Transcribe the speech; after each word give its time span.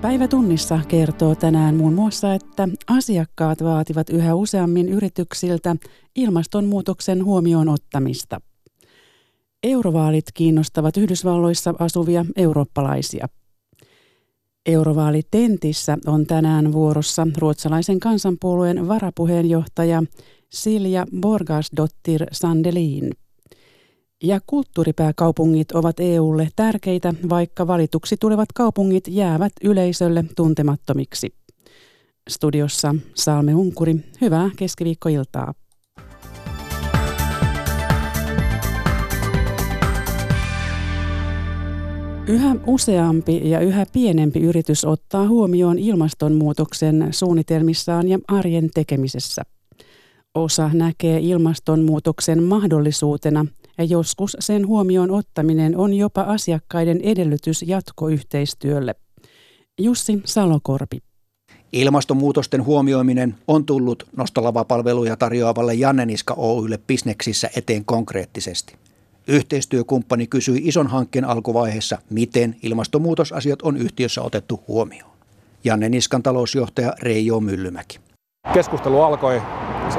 Päivätunnissa 0.00 0.80
kertoo 0.88 1.34
tänään 1.34 1.76
muun 1.76 1.94
muassa, 1.94 2.34
että 2.34 2.68
asiakkaat 2.86 3.62
vaativat 3.62 4.10
yhä 4.10 4.34
useammin 4.34 4.88
yrityksiltä 4.88 5.76
ilmastonmuutoksen 6.16 7.24
huomioon 7.24 7.68
ottamista. 7.68 8.40
Eurovaalit 9.62 10.24
kiinnostavat 10.34 10.96
Yhdysvalloissa 10.96 11.74
asuvia 11.78 12.24
eurooppalaisia. 12.36 13.28
Eurovaalitentissä 14.66 15.98
on 16.06 16.26
tänään 16.26 16.72
vuorossa 16.72 17.26
ruotsalaisen 17.38 18.00
kansanpuolueen 18.00 18.88
varapuheenjohtaja 18.88 20.02
Silja 20.52 21.06
Borgasdottir 21.20 22.26
Sandelin. 22.32 23.10
Ja 24.22 24.40
kulttuuripääkaupungit 24.46 25.72
ovat 25.72 26.00
EUlle 26.00 26.48
tärkeitä, 26.56 27.14
vaikka 27.28 27.66
valituksi 27.66 28.16
tulevat 28.20 28.48
kaupungit 28.54 29.04
jäävät 29.08 29.52
yleisölle 29.64 30.24
tuntemattomiksi. 30.36 31.34
Studiossa 32.30 32.94
Salme 33.14 33.54
Unkuri, 33.54 33.96
hyvää 34.20 34.50
keskiviikkoiltaa. 34.56 35.54
Yhä 42.28 42.56
useampi 42.66 43.50
ja 43.50 43.60
yhä 43.60 43.86
pienempi 43.92 44.40
yritys 44.40 44.84
ottaa 44.84 45.28
huomioon 45.28 45.78
ilmastonmuutoksen 45.78 47.08
suunnitelmissaan 47.10 48.08
ja 48.08 48.18
arjen 48.28 48.70
tekemisessä. 48.74 49.42
Osa 50.34 50.70
näkee 50.74 51.18
ilmastonmuutoksen 51.18 52.42
mahdollisuutena 52.42 53.46
ja 53.78 53.84
joskus 53.84 54.36
sen 54.40 54.66
huomioon 54.66 55.10
ottaminen 55.10 55.76
on 55.76 55.94
jopa 55.94 56.20
asiakkaiden 56.20 57.00
edellytys 57.00 57.64
jatkoyhteistyölle. 57.66 58.94
Jussi 59.80 60.20
Salokorpi. 60.24 60.98
Ilmastonmuutosten 61.72 62.64
huomioiminen 62.64 63.34
on 63.48 63.64
tullut 63.64 64.06
nostolavapalveluja 64.16 65.16
tarjoavalle 65.16 65.74
Janneniska 65.74 66.34
Oylle 66.34 66.78
bisneksissä 66.86 67.50
eteen 67.56 67.84
konkreettisesti. 67.84 68.76
Yhteistyökumppani 69.28 70.26
kysyi 70.26 70.60
ison 70.64 70.86
hankkeen 70.86 71.24
alkuvaiheessa, 71.24 71.98
miten 72.10 72.56
ilmastonmuutosasiat 72.62 73.62
on 73.62 73.76
yhtiössä 73.76 74.22
otettu 74.22 74.60
huomioon. 74.68 75.10
Janne 75.64 75.88
Niskan 75.88 76.22
talousjohtaja 76.22 76.92
Reijo 77.02 77.40
Myllymäki. 77.40 77.98
Keskustelu 78.54 79.02
alkoi 79.02 79.42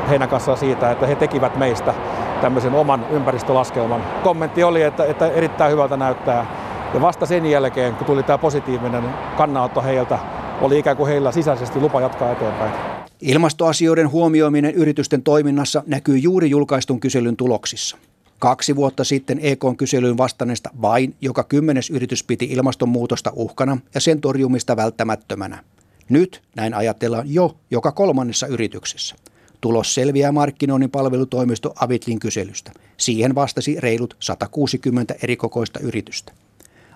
heidän 0.10 0.30
kanssaan 0.30 0.58
siitä, 0.58 0.92
että 0.92 1.08
he 1.08 1.16
tekivät 1.16 1.58
meistä 1.58 1.94
tämmöisen 2.42 2.74
oman 2.74 3.06
ympäristölaskelman. 3.12 4.04
Kommentti 4.24 4.64
oli, 4.64 4.82
että, 4.82 5.06
että 5.06 5.28
erittäin 5.28 5.72
hyvältä 5.72 5.98
näyttää. 5.98 6.46
Ja 6.94 7.02
vasta 7.02 7.26
sen 7.26 7.46
jälkeen, 7.46 7.96
kun 7.96 8.06
tuli 8.06 8.24
tämä 8.24 8.38
positiivinen 8.38 9.04
kannanotto 9.38 9.82
heiltä, 9.82 10.20
oli 10.62 10.80
ikään 10.80 10.98
kuin 10.98 11.08
heillä 11.08 11.32
sisäisesti 11.32 11.80
lupa 11.80 12.02
jatkaa 12.02 12.32
eteenpäin. 12.32 12.74
Ilmastoasioiden 13.22 14.12
huomioiminen 14.12 14.74
yritysten 14.74 15.24
toiminnassa 15.24 15.84
näkyy 15.88 16.18
juuri 16.18 16.50
julkaistun 16.50 17.00
kyselyn 17.00 17.36
tuloksissa. 17.36 17.98
Kaksi 18.40 18.76
vuotta 18.76 19.04
sitten 19.04 19.40
EK-kyselyyn 19.42 20.18
vastanneesta 20.18 20.70
vain 20.82 21.16
joka 21.22 21.44
kymmenes 21.44 21.90
yritys 21.90 22.24
piti 22.24 22.46
ilmastonmuutosta 22.46 23.32
uhkana 23.36 23.78
ja 23.96 24.02
sen 24.02 24.22
torjumista 24.22 24.76
välttämättömänä. 24.76 25.64
Nyt 26.10 26.42
näin 26.56 26.74
ajatellaan 26.74 27.34
jo 27.34 27.56
joka 27.72 27.92
kolmannessa 27.92 28.48
yrityksessä. 28.48 29.16
Tulos 29.62 29.96
selviää 29.96 30.32
markkinoinnin 30.32 30.92
palvelutoimisto 30.92 31.74
Avitlin 31.80 32.20
kyselystä. 32.20 32.72
Siihen 32.98 33.36
vastasi 33.36 33.76
reilut 33.80 34.16
160 34.20 35.16
erikokoista 35.24 35.80
yritystä. 35.80 36.32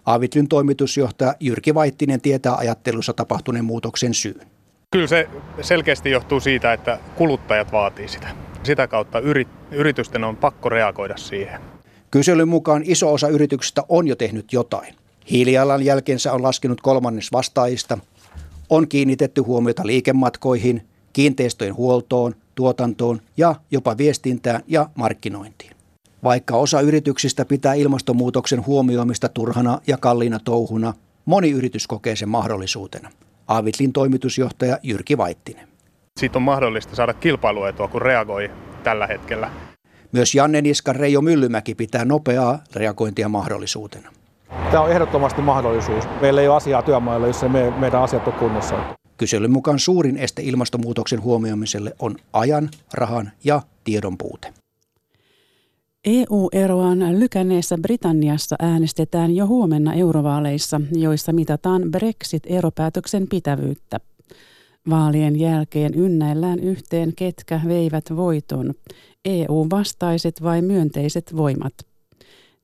Avitlin 0.05 0.47
toimitusjohtaja 0.47 1.35
Jyrki 1.39 1.73
Vaittinen 1.73 2.21
tietää 2.21 2.55
ajattelussa 2.55 3.13
tapahtuneen 3.13 3.65
muutoksen 3.65 4.13
syyn. 4.13 4.47
Kyllä 4.91 5.07
se 5.07 5.29
selkeästi 5.61 6.11
johtuu 6.11 6.39
siitä, 6.39 6.73
että 6.73 6.99
kuluttajat 7.15 7.71
vaatii 7.71 8.07
sitä. 8.07 8.27
Sitä 8.63 8.87
kautta 8.87 9.19
yritysten 9.71 10.23
on 10.23 10.37
pakko 10.37 10.69
reagoida 10.69 11.17
siihen. 11.17 11.61
Kyselyn 12.11 12.47
mukaan 12.47 12.83
iso 12.85 13.13
osa 13.13 13.27
yrityksistä 13.27 13.83
on 13.89 14.07
jo 14.07 14.15
tehnyt 14.15 14.53
jotain. 14.53 14.95
Hiilijalanjälkensä 15.31 16.33
on 16.33 16.43
laskenut 16.43 16.81
kolmannes 16.81 17.31
vastaajista. 17.31 17.97
On 18.69 18.87
kiinnitetty 18.87 19.41
huomiota 19.41 19.87
liikematkoihin, 19.87 20.87
kiinteistöjen 21.13 21.75
huoltoon, 21.75 22.35
tuotantoon 22.55 23.21
ja 23.37 23.55
jopa 23.71 23.97
viestintään 23.97 24.63
ja 24.67 24.89
markkinointiin. 24.95 25.71
Vaikka 26.23 26.55
osa 26.55 26.81
yrityksistä 26.81 27.45
pitää 27.45 27.73
ilmastonmuutoksen 27.73 28.65
huomioimista 28.65 29.29
turhana 29.29 29.79
ja 29.87 29.97
kalliina 29.97 30.39
touhuna, 30.39 30.93
moni 31.25 31.51
yritys 31.51 31.87
kokee 31.87 32.15
sen 32.15 32.29
mahdollisuutena. 32.29 33.09
Avitlin 33.47 33.93
toimitusjohtaja 33.93 34.77
Jyrki 34.83 35.17
Vaittinen. 35.17 35.67
Siitä 36.19 36.39
on 36.39 36.43
mahdollista 36.43 36.95
saada 36.95 37.13
kilpailuetua, 37.13 37.87
kun 37.87 38.01
reagoi 38.01 38.51
tällä 38.83 39.07
hetkellä. 39.07 39.51
Myös 40.11 40.35
Janne 40.35 40.61
Niskan 40.61 40.95
Reijo 40.95 41.21
Myllymäki 41.21 41.75
pitää 41.75 42.05
nopeaa 42.05 42.59
reagointia 42.75 43.29
mahdollisuutena. 43.29 44.09
Tämä 44.71 44.83
on 44.83 44.91
ehdottomasti 44.91 45.41
mahdollisuus. 45.41 46.03
Meillä 46.21 46.41
ei 46.41 46.47
ole 46.47 46.57
asiaa 46.57 46.81
työmailla, 46.81 47.27
jos 47.27 47.41
me, 47.41 47.73
meidän 47.79 48.01
asiat 48.01 48.27
on 48.27 48.33
kunnossa. 48.33 48.75
Kyselyn 49.17 49.51
mukaan 49.51 49.79
suurin 49.79 50.17
este 50.17 50.41
ilmastonmuutoksen 50.41 51.21
huomioimiselle 51.21 51.95
on 51.99 52.15
ajan, 52.33 52.69
rahan 52.93 53.31
ja 53.43 53.61
tiedon 53.83 54.17
puute. 54.17 54.53
EU-eroan 56.05 57.19
lykänneessä 57.19 57.77
Britanniassa 57.77 58.55
äänestetään 58.59 59.35
jo 59.35 59.47
huomenna 59.47 59.93
eurovaaleissa, 59.93 60.81
joissa 60.91 61.33
mitataan 61.33 61.81
Brexit-eropäätöksen 61.91 63.27
pitävyyttä. 63.27 63.99
Vaalien 64.89 65.39
jälkeen 65.39 65.93
ynnäillään 65.95 66.59
yhteen, 66.59 67.13
ketkä 67.15 67.61
veivät 67.67 68.05
voiton, 68.15 68.73
EU-vastaiset 69.25 70.43
vai 70.43 70.61
myönteiset 70.61 71.37
voimat. 71.37 71.73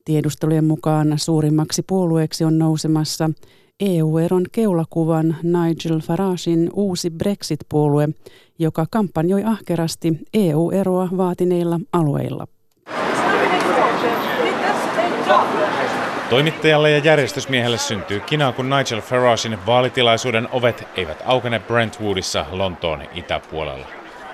Tiedustelujen 0.04 0.64
mukaan 0.64 1.14
suurimmaksi 1.16 1.82
puolueeksi 1.82 2.44
on 2.44 2.58
nousemassa 2.58 3.30
EU-eron 3.80 4.44
keulakuvan 4.52 5.36
Nigel 5.42 6.00
Faragein 6.00 6.70
uusi 6.72 7.10
Brexit-puolue, 7.10 8.08
joka 8.58 8.86
kampanjoi 8.90 9.44
ahkerasti 9.44 10.12
EU-eroa 10.34 11.08
vaatineilla 11.16 11.80
alueilla. 11.92 12.46
Toimittajalle 16.30 16.90
ja 16.90 16.98
järjestysmiehelle 16.98 17.78
syntyy 17.78 18.20
kinaa, 18.20 18.52
kun 18.52 18.70
Nigel 18.70 19.00
Faragein 19.00 19.58
vaalitilaisuuden 19.66 20.48
ovet 20.52 20.88
eivät 20.96 21.22
aukene 21.26 21.58
Brentwoodissa 21.58 22.46
Lontoon 22.50 23.02
itäpuolella. 23.14 23.86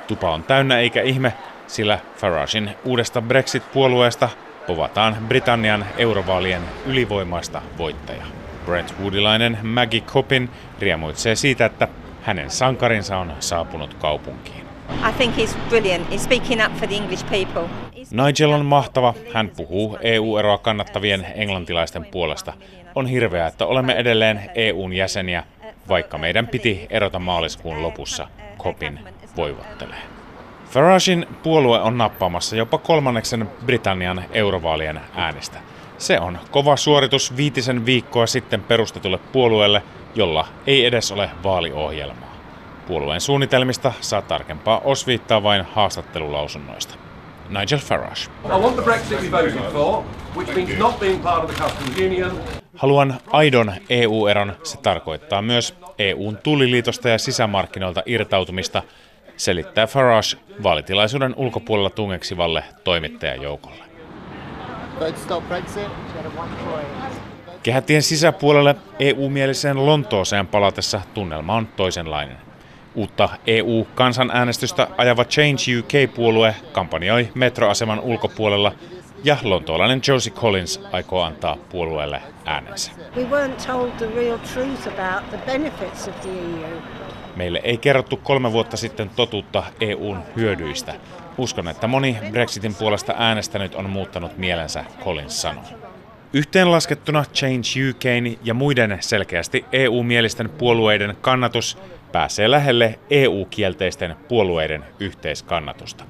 Tupa 0.06 0.30
on 0.30 0.42
täynnä 0.42 0.78
eikä 0.78 1.02
ihme, 1.02 1.32
sillä 1.66 1.98
Faragein 2.16 2.70
uudesta 2.84 3.22
Brexit-puolueesta 3.22 4.28
povataan 4.66 5.16
Britannian 5.28 5.86
eurovaalien 5.98 6.62
ylivoimaista 6.86 7.62
voittajaa. 7.78 8.45
Brentwoodilainen 8.66 9.58
Maggie 9.62 10.00
Coppin 10.00 10.50
riemuitsee 10.78 11.36
siitä, 11.36 11.64
että 11.64 11.88
hänen 12.22 12.50
sankarinsa 12.50 13.18
on 13.18 13.32
saapunut 13.40 13.94
kaupunkiin. 13.94 14.66
I 15.08 15.12
think 15.16 15.36
he's 15.36 15.56
brilliant. 15.68 16.10
He's 16.10 16.18
speaking 16.18 16.66
up 16.66 16.72
for 16.76 16.88
the 16.88 16.96
English 16.96 17.24
people. 17.30 17.68
Nigel 18.10 18.52
on 18.52 18.64
mahtava. 18.64 19.14
Hän 19.34 19.50
puhuu 19.56 19.98
EU-eroa 20.00 20.58
kannattavien 20.58 21.26
englantilaisten 21.34 22.04
puolesta. 22.04 22.52
On 22.94 23.06
hirveää, 23.06 23.46
että 23.46 23.66
olemme 23.66 23.92
edelleen 23.92 24.50
EUn 24.54 24.92
jäseniä, 24.92 25.44
vaikka 25.88 26.18
meidän 26.18 26.48
piti 26.48 26.86
erota 26.90 27.18
maaliskuun 27.18 27.82
lopussa. 27.82 28.28
Kopin 28.58 29.00
voivottelee. 29.36 30.02
Faragein 30.70 31.26
puolue 31.42 31.80
on 31.80 31.98
nappaamassa 31.98 32.56
jopa 32.56 32.78
kolmanneksen 32.78 33.50
Britannian 33.66 34.24
eurovaalien 34.32 35.00
äänestä. 35.14 35.58
Se 35.98 36.20
on 36.20 36.38
kova 36.50 36.76
suoritus 36.76 37.36
viitisen 37.36 37.86
viikkoa 37.86 38.26
sitten 38.26 38.62
perustetulle 38.62 39.18
puolueelle, 39.32 39.82
jolla 40.14 40.46
ei 40.66 40.84
edes 40.84 41.12
ole 41.12 41.30
vaaliohjelmaa. 41.44 42.36
Puolueen 42.88 43.20
suunnitelmista 43.20 43.92
saa 44.00 44.22
tarkempaa 44.22 44.80
osviittaa 44.84 45.42
vain 45.42 45.64
haastattelulausunnoista. 45.72 46.94
Nigel 47.48 47.78
Farage. 47.78 48.20
Haluan 52.76 53.14
aidon 53.30 53.72
EU-eron. 53.90 54.52
Se 54.62 54.78
tarkoittaa 54.78 55.42
myös 55.42 55.74
EUn 55.98 56.38
tulliliitosta 56.42 57.08
ja 57.08 57.18
sisämarkkinoilta 57.18 58.02
irtautumista, 58.06 58.82
selittää 59.36 59.86
Farage 59.86 60.36
vaalitilaisuuden 60.62 61.34
ulkopuolella 61.36 61.90
tungeksivalle 61.90 62.64
toimittajajoukolle. 62.84 63.85
Kehätien 67.62 68.02
sisäpuolelle 68.02 68.76
EU-mieliseen 68.98 69.86
Lontooseen 69.86 70.46
palatessa 70.46 71.00
tunnelma 71.14 71.54
on 71.54 71.66
toisenlainen. 71.66 72.36
Uutta 72.94 73.28
EU-kansanäänestystä 73.46 74.88
ajava 74.96 75.24
Change 75.24 75.78
UK-puolue 75.78 76.54
kampanjoi 76.72 77.28
metroaseman 77.34 78.00
ulkopuolella 78.00 78.72
ja 79.24 79.36
lontoolainen 79.42 80.00
Josie 80.08 80.32
Collins 80.32 80.80
aikoo 80.92 81.22
antaa 81.22 81.56
puolueelle 81.70 82.22
äänensä. 82.44 82.92
Meille 87.36 87.60
ei 87.64 87.76
kerrottu 87.76 88.16
kolme 88.16 88.52
vuotta 88.52 88.76
sitten 88.76 89.10
totuutta 89.16 89.62
EUn 89.80 90.18
hyödyistä. 90.36 90.94
Uskon, 91.38 91.68
että 91.68 91.86
moni 91.86 92.16
Brexitin 92.30 92.74
puolesta 92.74 93.14
äänestänyt 93.18 93.74
on 93.74 93.90
muuttanut 93.90 94.38
mielensä, 94.38 94.84
Collins 95.04 95.42
sanoi. 95.42 95.64
Yhteenlaskettuna 96.32 97.24
Change 97.34 97.90
UKin 97.90 98.38
ja 98.44 98.54
muiden 98.54 98.98
selkeästi 99.00 99.64
EU-mielisten 99.72 100.50
puolueiden 100.50 101.16
kannatus 101.20 101.78
pääsee 102.12 102.50
lähelle 102.50 102.98
EU-kielteisten 103.10 104.16
puolueiden 104.28 104.84
yhteiskannatusta. 105.00 106.04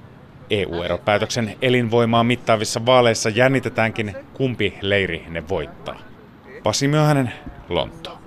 EU-eropäätöksen 0.51 1.57
elinvoimaa 1.63 2.25
mittaavissa 2.25 2.87
vaaleissa 2.87 3.29
jännitetäänkin, 3.29 4.17
kumpi 4.35 4.79
leiri 4.81 5.25
ne 5.29 5.49
voittaa. 5.49 5.99
Pasi 6.63 6.89
Myöhänen, 6.89 7.33
Lonto. 7.69 8.19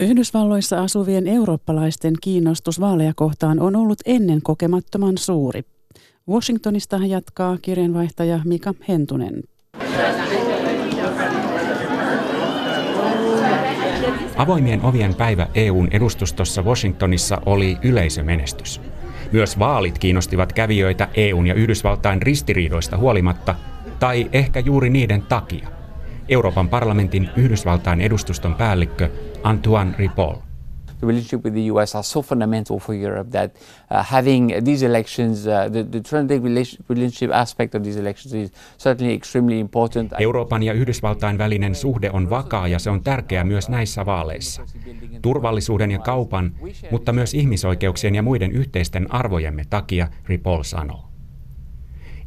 Yhdysvalloissa 0.00 0.82
asuvien 0.82 1.26
eurooppalaisten 1.26 2.14
kiinnostus 2.20 2.80
vaaleja 2.80 3.12
kohtaan 3.16 3.60
on 3.60 3.76
ollut 3.76 3.98
ennen 4.06 4.42
kokemattoman 4.42 5.18
suuri. 5.18 5.62
Washingtonista 6.28 6.96
jatkaa 6.96 7.58
kirjanvaihtaja 7.62 8.40
Mika 8.44 8.74
Hentunen. 8.88 9.42
Avoimien 14.36 14.82
ovien 14.82 15.14
päivä 15.14 15.46
EUn 15.54 15.88
edustustossa 15.90 16.62
Washingtonissa 16.62 17.42
oli 17.46 17.76
yleisömenestys. 17.82 18.80
Myös 19.32 19.58
vaalit 19.58 19.98
kiinnostivat 19.98 20.52
kävijöitä 20.52 21.08
EUn 21.14 21.46
ja 21.46 21.54
Yhdysvaltain 21.54 22.22
ristiriidoista 22.22 22.96
huolimatta, 22.96 23.54
tai 23.98 24.28
ehkä 24.32 24.60
juuri 24.60 24.90
niiden 24.90 25.22
takia. 25.22 25.68
Euroopan 26.28 26.68
parlamentin 26.68 27.28
Yhdysvaltain 27.36 28.00
edustuston 28.00 28.54
päällikkö 28.54 29.10
Antoine 29.44 29.94
Ripoll 29.98 30.42
the 31.00 31.06
relationship 31.06 31.44
with 31.44 31.54
the 31.54 31.72
US 31.72 31.94
are 31.94 32.02
so 32.02 32.22
fundamental 32.22 32.78
for 32.78 32.94
Europe 32.94 33.30
that 33.30 33.50
uh, 33.90 34.04
having 34.04 34.64
these 34.64 34.82
elections, 34.82 35.46
uh, 35.46 35.68
the, 35.72 35.82
the 35.82 36.00
transatlantic 36.00 36.78
relationship 36.88 37.30
aspect 37.32 37.74
of 37.74 37.82
these 37.82 37.98
elections 38.00 38.34
is 38.34 38.50
certainly 38.78 39.14
extremely 39.14 39.58
important. 39.58 40.12
Euroopan 40.18 40.62
ja 40.62 40.72
Yhdysvaltain 40.72 41.38
välinen 41.38 41.74
suhde 41.74 42.10
on 42.10 42.30
vakaa 42.30 42.68
ja 42.68 42.78
se 42.78 42.90
on 42.90 43.02
tärkeä 43.02 43.44
myös 43.44 43.68
näissä 43.68 44.06
vaaleissa. 44.06 44.62
Turvallisuuden 45.22 45.90
ja 45.90 45.98
kaupan, 45.98 46.54
mutta 46.90 47.12
myös 47.12 47.34
ihmisoikeuksien 47.34 48.14
ja 48.14 48.22
muiden 48.22 48.52
yhteisten 48.52 49.14
arvojemme 49.14 49.64
takia, 49.70 50.08
Ripoll 50.26 50.62
sanoo. 50.62 51.04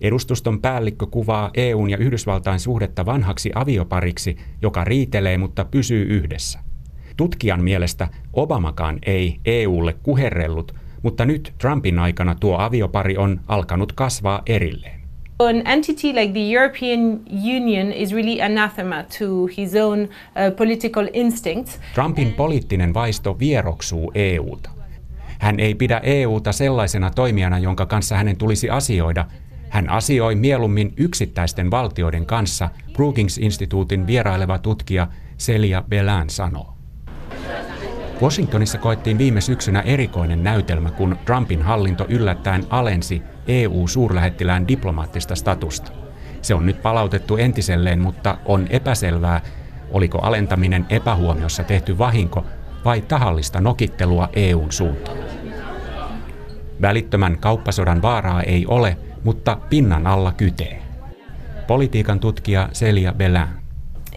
Edustuston 0.01 0.62
päällikkö 0.62 1.06
kuvaa 1.06 1.50
EUn 1.54 1.89
ja 1.89 1.98
Yhdysvaltain 1.98 2.60
suhdetta 2.60 3.06
vanhaksi 3.06 3.51
aviopariksi, 3.56 4.38
joka 4.62 4.83
riitelee, 4.83 5.38
mutta 5.38 5.65
pysyy 5.65 6.04
yhdessä– 6.04 6.60
Tutkijan 7.18 7.63
mielestä 7.63 8.07
Obamakaan 8.33 9.00
ei 9.06 9.39
EUlle 9.45 9.94
kuherrellut, 10.04 10.75
mutta 11.04 11.25
nyt 11.25 11.54
Trumpin 11.57 12.00
aikana 12.00 12.36
tuo 12.36 12.57
aviopari 12.57 13.18
on 13.18 13.42
alkanut 13.48 13.94
kasvaa 13.94 14.42
erilleen. 14.45 15.00
An 15.39 15.68
entity 15.68 16.07
like 16.07 16.33
the 16.33 16.54
European 16.54 17.19
Union 17.57 17.92
is 17.92 18.13
really 18.13 18.42
anathema 18.42 19.04
to 19.04 19.25
his 19.57 19.75
own 19.75 20.00
uh, 20.01 20.56
political 20.57 21.07
instincts. 21.13 21.80
Trumpin 21.94 22.33
poliittinen 22.33 22.94
vaisto 22.94 23.39
vieroksuu 23.39 24.12
EUta. 24.15 24.69
Hän 25.39 25.60
ei 25.60 25.75
pidä 25.75 26.01
EUta 26.04 26.51
sellaisena 26.51 27.10
toimijana, 27.10 27.60
jonka 27.60 27.86
kanssa 27.86 28.15
hänen 28.15 28.38
tulisi 28.38 28.69
asioida. 28.69 29.25
Hän 29.69 29.89
asioi 29.89 30.36
mieluummin 30.36 30.94
yksittäisten 30.98 31.71
valtioiden 31.71 32.25
kanssa, 32.25 32.69
Brookings-instituutin 32.94 34.07
vieraileva 34.07 34.57
tutkija 34.57 35.07
Celia 35.39 35.83
Belan 35.89 36.30
sanoo. 36.30 36.73
Washingtonissa 38.24 38.78
koettiin 38.78 39.18
viime 39.18 39.42
syksynä 39.42 39.81
erikoinen 39.81 40.44
näytelmä, 40.44 40.92
kun 40.92 41.18
Trumpin 41.25 41.62
hallinto 41.62 42.06
yllättäen 42.10 42.64
alensi 42.70 43.22
EU-suurlähettilään 43.48 44.68
diplomaattista 44.68 45.36
statusta. 45.36 45.92
Se 46.42 46.54
on 46.54 46.66
nyt 46.66 46.81
palautettu 46.81 47.38
entiselleen, 47.38 48.00
mutta 48.00 48.38
on 48.46 48.68
epäselvää, 48.70 49.42
oliko 49.92 50.20
alentaminen 50.20 50.86
epähuomiossa 50.90 51.64
tehty 51.64 51.98
vahinko 51.98 52.46
vai 52.86 53.02
tahallista 53.02 53.62
nokittelua 53.62 54.30
EUn 54.34 54.72
suuntaan. 54.72 55.18
Välittömän 56.81 57.38
kauppasodan 57.38 58.02
vaaraa 58.02 58.42
ei 58.44 58.66
ole, 58.66 58.98
mutta 59.24 59.58
pinnan 59.70 60.08
alla 60.08 60.31
kytee. 60.31 60.81
Politiikan 61.68 62.20
tutkija 62.20 62.70
Celia 62.74 63.14
Belin 63.14 63.62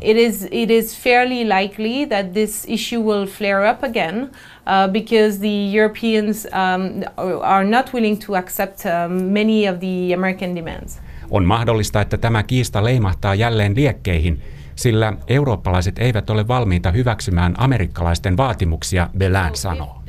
it 0.00 0.16
is 0.16 0.48
it 0.50 0.70
is 0.70 1.02
fairly 1.02 1.44
likely 1.44 2.06
that 2.06 2.32
this 2.32 2.64
issue 2.68 3.00
will 3.00 3.26
flare 3.26 3.70
up 3.70 3.84
again 3.84 4.30
uh, 4.66 4.92
because 4.92 5.38
the 5.38 5.78
Europeans 5.78 6.46
um, 6.46 7.04
are 7.42 7.64
not 7.64 7.92
willing 7.94 8.18
to 8.26 8.34
accept 8.34 8.84
um, 8.86 9.32
many 9.32 9.68
of 9.68 9.80
the 9.80 10.14
American 10.14 10.54
demands. 10.54 11.00
On 11.30 11.44
mahdollista, 11.44 12.00
että 12.00 12.16
tämä 12.16 12.42
kiista 12.42 12.84
leimahtaa 12.84 13.34
jälleen 13.34 13.76
liekkeihin, 13.76 14.42
sillä 14.76 15.12
eurooppalaiset 15.26 15.98
eivät 15.98 16.30
ole 16.30 16.48
valmiita 16.48 16.90
hyväksymään 16.90 17.54
amerikkalaisten 17.58 18.36
vaatimuksia, 18.36 19.10
Belän 19.18 19.56
sanoo. 19.56 20.02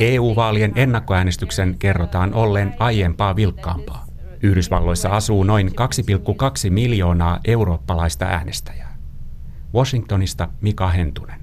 EU-vaalien 0.00 0.72
ennakkoäänestyksen 0.76 1.76
kerrotaan 1.78 2.34
olleen 2.34 2.74
aiempaa 2.78 3.36
vilkkaampaa. 3.36 4.06
Yhdysvalloissa 4.42 5.08
asuu 5.08 5.44
noin 5.44 5.68
2,2 5.68 6.70
miljoonaa 6.70 7.40
eurooppalaista 7.44 8.24
äänestäjää. 8.24 8.89
Washingtonista 9.74 10.48
Mika 10.60 10.88
Hentunen. 10.88 11.40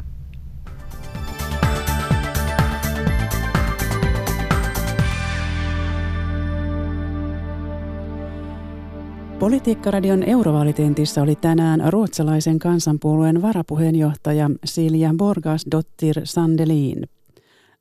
Politiikkaradion 9.39 10.24
eurovaalitentissä 10.24 11.21
oli 11.21 11.35
tänään 11.35 11.83
ruotsalaisen 11.94 12.59
kansanpuolueen 12.59 13.41
varapuheenjohtaja 13.41 14.50
Silja 14.65 15.09
Borgas-Dottir 15.09 16.21
Sandelin. 16.23 17.09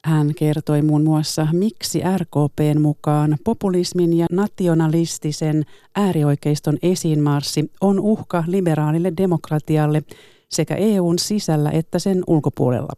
Hän 0.05 0.35
kertoi 0.35 0.83
muun 0.83 1.05
muassa, 1.05 1.47
miksi 1.53 2.03
RKPn 2.19 2.81
mukaan 2.81 3.37
populismin 3.45 4.13
ja 4.13 4.27
nationalistisen 4.33 5.65
äärioikeiston 5.97 6.77
esiinmarssi 6.83 7.71
on 7.81 8.01
uhka 8.01 8.45
liberaalille 8.47 9.13
demokratialle– 9.17 10.03
sekä 10.51 10.75
EUn 10.75 11.19
sisällä 11.19 11.71
että 11.71 11.99
sen 11.99 12.23
ulkopuolella. 12.27 12.93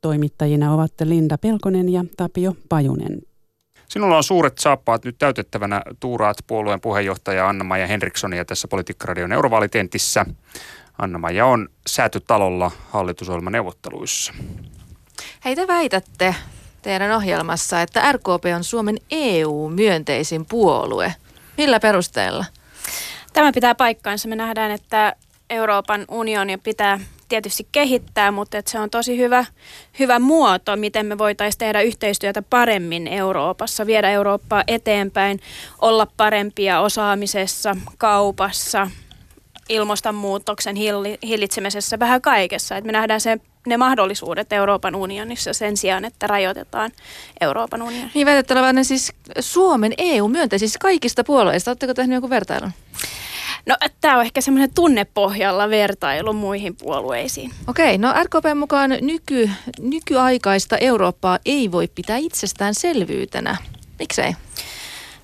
Toimittajina 0.00 0.74
ovat 0.74 0.92
Linda 1.04 1.38
Pelkonen 1.38 1.88
ja 1.88 2.04
Tapio 2.16 2.56
Pajunen. 2.68 3.22
Sinulla 3.88 4.16
on 4.16 4.24
suuret 4.24 4.58
saappaat 4.58 5.04
nyt 5.04 5.18
täytettävänä. 5.18 5.82
Tuuraat 6.00 6.36
puolueen 6.46 6.80
puheenjohtaja 6.80 7.48
Anna-Maja 7.48 7.86
Henrikssonia 7.86 8.44
tässä 8.44 8.68
Politiikkaradion 8.68 9.32
eurovaalitentissä. 9.32 10.26
Anna-Maja 10.98 11.46
on 11.46 11.68
säätytalolla 11.86 12.70
hallitusohjelman 12.90 13.52
neuvotteluissa. 13.52 14.32
Hei 15.44 15.56
te 15.56 15.66
väitätte 15.66 16.34
teidän 16.82 17.12
ohjelmassa, 17.12 17.82
että 17.82 18.12
RKP 18.12 18.44
on 18.56 18.64
Suomen 18.64 18.96
EU-myönteisin 19.10 20.46
puolue. 20.46 21.14
Millä 21.56 21.80
perusteella? 21.80 22.44
Tämä 23.32 23.52
pitää 23.52 23.74
paikkaansa. 23.74 24.28
Me 24.28 24.36
nähdään, 24.36 24.70
että 24.70 25.16
Euroopan 25.50 26.04
unionia 26.08 26.58
pitää 26.58 27.00
tietysti 27.28 27.68
kehittää, 27.72 28.30
mutta 28.30 28.58
että 28.58 28.70
se 28.70 28.78
on 28.78 28.90
tosi 28.90 29.18
hyvä, 29.18 29.44
hyvä 29.98 30.18
muoto, 30.18 30.76
miten 30.76 31.06
me 31.06 31.18
voitaisiin 31.18 31.58
tehdä 31.58 31.80
yhteistyötä 31.80 32.42
paremmin 32.42 33.08
Euroopassa, 33.08 33.86
viedä 33.86 34.10
Eurooppaa 34.10 34.64
eteenpäin, 34.68 35.40
olla 35.80 36.06
parempia 36.16 36.80
osaamisessa, 36.80 37.76
kaupassa, 37.98 38.90
ilmastonmuutoksen 39.68 40.76
hillitsemisessä, 41.22 41.98
vähän 41.98 42.22
kaikessa. 42.22 42.76
Että 42.76 42.86
me 42.86 42.92
nähdään 42.92 43.20
se, 43.20 43.38
ne 43.66 43.76
mahdollisuudet 43.76 44.52
Euroopan 44.52 44.94
unionissa 44.94 45.52
sen 45.52 45.76
sijaan, 45.76 46.04
että 46.04 46.26
rajoitetaan 46.26 46.90
Euroopan 47.40 47.82
unionia. 47.82 48.10
Niin 48.14 48.26
väitettävä 48.26 48.82
siis 48.82 49.12
Suomen 49.40 49.92
EU-myönteisistä 49.98 50.78
kaikista 50.78 51.24
puolueista. 51.24 51.70
Oletteko 51.70 51.94
tehneet 51.94 52.16
jonkun 52.16 52.30
vertailun? 52.30 52.72
No 53.66 53.76
tämä 54.00 54.16
on 54.16 54.22
ehkä 54.22 54.40
semmoinen 54.40 54.74
tunnepohjalla 54.74 55.70
vertailu 55.70 56.32
muihin 56.32 56.76
puolueisiin. 56.76 57.50
Okei, 57.66 57.98
no 57.98 58.14
RKP 58.22 58.58
mukaan 58.58 58.90
nyky, 59.00 59.50
nykyaikaista 59.80 60.78
Eurooppaa 60.78 61.38
ei 61.46 61.72
voi 61.72 61.88
pitää 61.94 62.16
itsestäänselvyytenä. 62.16 63.56
Miksei? 63.98 64.32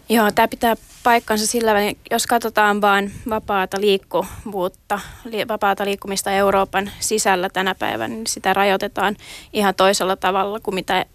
Joo, 0.09 0.31
tämä 0.31 0.49
pitää 0.49 0.77
paikkansa 1.03 1.47
sillä 1.47 1.75
välin, 1.75 1.99
jos 2.11 2.27
katsotaan 2.27 2.81
vain 2.81 3.13
vapaata 3.29 3.81
liikkuvuutta, 3.81 5.01
li, 5.25 5.49
vapaata 5.49 5.85
liikkumista 5.85 6.31
Euroopan 6.31 6.91
sisällä 7.01 7.49
tänä 7.49 7.75
päivänä, 7.75 8.15
niin 8.15 8.27
sitä 8.27 8.55
rajoitetaan 8.55 9.17
ihan 9.53 9.75
toisella 9.75 10.17
tavalla 10.17 10.61
kuin 10.61 10.75
mitä 10.75 11.07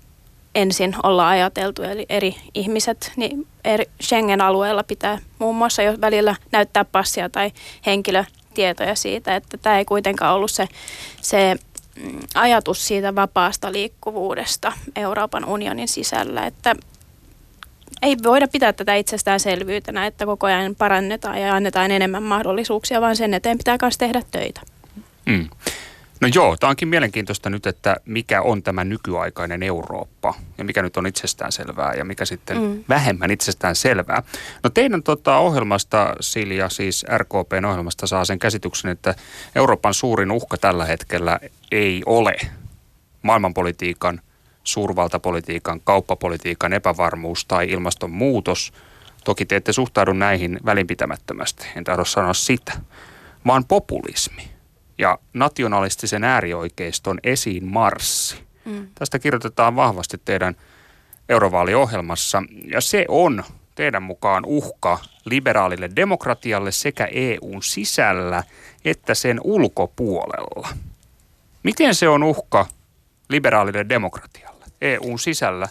ensin 0.57 0.95
olla 1.03 1.29
ajateltu. 1.29 1.83
Eli 1.83 2.05
eri 2.09 2.35
ihmiset 2.53 3.11
niin 3.15 3.47
eri 3.65 3.85
Schengen-alueella 4.03 4.83
pitää 4.83 5.17
muun 5.39 5.55
muassa 5.55 5.81
jo 5.81 6.01
välillä 6.01 6.35
näyttää 6.51 6.85
passia 6.85 7.29
tai 7.29 7.51
henkilötietoja 7.85 8.95
siitä, 8.95 9.35
että 9.35 9.57
tämä 9.57 9.77
ei 9.77 9.85
kuitenkaan 9.85 10.35
ollut 10.35 10.51
se, 10.51 10.67
se 11.21 11.55
mm, 11.95 12.19
ajatus 12.35 12.87
siitä 12.87 13.15
vapaasta 13.15 13.71
liikkuvuudesta 13.71 14.71
Euroopan 14.95 15.45
unionin 15.45 15.87
sisällä, 15.87 16.45
että 16.45 16.75
ei 18.01 18.17
voida 18.23 18.47
pitää 18.47 18.73
tätä 18.73 18.95
itsestäänselvyytenä, 18.95 20.05
että 20.05 20.25
koko 20.25 20.47
ajan 20.47 20.75
parannetaan 20.75 21.41
ja 21.41 21.55
annetaan 21.55 21.91
enemmän 21.91 22.23
mahdollisuuksia, 22.23 23.01
vaan 23.01 23.15
sen 23.15 23.33
eteen 23.33 23.57
pitää 23.57 23.77
myös 23.81 23.97
tehdä 23.97 24.21
töitä. 24.31 24.61
Mm. 25.25 25.49
No 26.21 26.27
joo, 26.33 26.57
tämä 26.57 26.69
onkin 26.69 26.87
mielenkiintoista 26.87 27.49
nyt, 27.49 27.67
että 27.67 27.95
mikä 28.05 28.41
on 28.41 28.63
tämä 28.63 28.83
nykyaikainen 28.83 29.63
Eurooppa 29.63 30.33
ja 30.57 30.63
mikä 30.63 30.81
nyt 30.81 30.97
on 30.97 31.07
itsestäänselvää 31.07 31.93
ja 31.93 32.05
mikä 32.05 32.25
sitten 32.25 32.61
mm. 32.61 32.83
vähemmän 32.89 33.31
itsestäänselvää. 33.31 34.23
No 34.63 34.69
teidän 34.69 35.03
tota, 35.03 35.37
ohjelmasta, 35.37 36.15
Silja, 36.19 36.69
siis 36.69 37.05
RKPn 37.17 37.65
ohjelmasta 37.65 38.07
saa 38.07 38.25
sen 38.25 38.39
käsityksen, 38.39 38.91
että 38.91 39.15
Euroopan 39.55 39.93
suurin 39.93 40.31
uhka 40.31 40.57
tällä 40.57 40.85
hetkellä 40.85 41.39
ei 41.71 42.03
ole 42.05 42.35
maailmanpolitiikan, 43.21 44.21
suurvaltapolitiikan, 44.63 45.81
kauppapolitiikan 45.81 46.73
epävarmuus 46.73 47.45
tai 47.45 47.69
ilmastonmuutos. 47.69 48.73
Toki 49.23 49.45
te 49.45 49.55
ette 49.55 49.73
suhtaudu 49.73 50.13
näihin 50.13 50.59
välinpitämättömästi, 50.65 51.67
en 51.75 51.83
tahdo 51.83 52.05
sanoa 52.05 52.33
sitä, 52.33 52.73
vaan 53.45 53.65
populismi 53.65 54.56
ja 54.97 55.19
nationalistisen 55.33 56.23
äärioikeiston 56.23 57.19
esiin 57.23 57.65
marssi. 57.65 58.43
Mm. 58.65 58.87
Tästä 58.95 59.19
kirjoitetaan 59.19 59.75
vahvasti 59.75 60.21
teidän 60.25 60.55
eurovaaliohjelmassa 61.29 62.43
ja 62.71 62.81
se 62.81 63.05
on 63.07 63.43
teidän 63.75 64.03
mukaan 64.03 64.45
uhka 64.45 64.99
liberaalille 65.25 65.89
demokratialle 65.95 66.71
sekä 66.71 67.07
EUn 67.11 67.63
sisällä 67.63 68.43
että 68.85 69.13
sen 69.13 69.41
ulkopuolella. 69.43 70.67
Miten 71.63 71.95
se 71.95 72.09
on 72.09 72.23
uhka 72.23 72.65
liberaalille 73.29 73.85
demokratialle 73.89 74.65
EUn 74.81 75.19
sisällä 75.19 75.67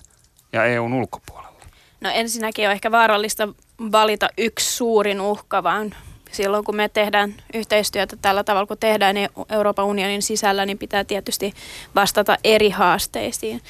ja 0.53 0.65
EUn 0.65 0.93
ulkopuolella? 0.93 1.61
No 2.01 2.11
ensinnäkin 2.11 2.67
on 2.67 2.73
ehkä 2.73 2.91
vaarallista 2.91 3.49
valita 3.93 4.29
yksi 4.39 4.77
suurin 4.77 5.21
uhka, 5.21 5.63
vaan 5.63 5.95
silloin 6.33 6.65
kun 6.65 6.77
me 6.77 6.89
tehdään 6.89 7.35
yhteistyötä 7.55 8.17
tällä 8.23 8.45
tavalla, 8.45 8.67
kun 8.67 8.79
tehdään 8.79 9.17
Euroopan 9.51 9.85
unionin 9.85 10.23
sisällä, 10.23 10.67
niin 10.67 10.79
pitää 10.79 11.05
tietysti 11.05 11.53
vastata 11.95 12.37
eri 12.45 12.71
haasteisiin. 12.71 13.61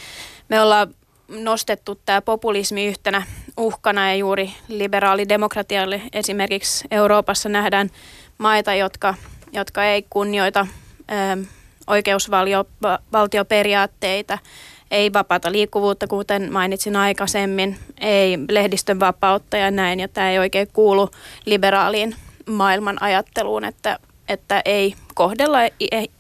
Me 0.49 0.61
ollaan 0.61 0.95
nostettu 1.29 2.01
tämä 2.07 2.23
populismi 2.23 2.87
yhtenä 2.87 3.23
uhkana 3.57 4.09
ja 4.09 4.17
juuri 4.17 4.53
liberaalidemokratialle 4.69 6.03
esimerkiksi 6.13 6.85
Euroopassa 6.91 7.49
nähdään 7.49 7.91
maita, 8.39 8.75
jotka, 8.75 9.15
jotka 9.53 9.85
ei 9.85 10.07
kunnioita 10.11 10.67
ö, 11.11 11.15
oikeusvaltioperiaatteita, 11.87 14.39
ei 14.91 15.13
vapaata 15.13 15.53
liikkuvuutta, 15.53 16.07
kuten 16.07 16.53
mainitsin 16.53 16.97
aikaisemmin, 16.97 17.79
ei 18.01 18.39
lehdistön 18.51 19.01
vapautta 19.01 19.57
ja 19.57 19.71
näin, 19.71 20.01
ja 20.01 20.09
tämä 20.09 20.31
ei 20.31 20.39
oikein 20.39 20.69
kuulu 20.73 21.11
liberaaliin 21.45 22.17
maailman 22.47 23.03
ajatteluun, 23.03 23.65
että, 23.65 23.99
että 24.29 24.63
ei 24.65 24.95
kohdella 25.15 25.59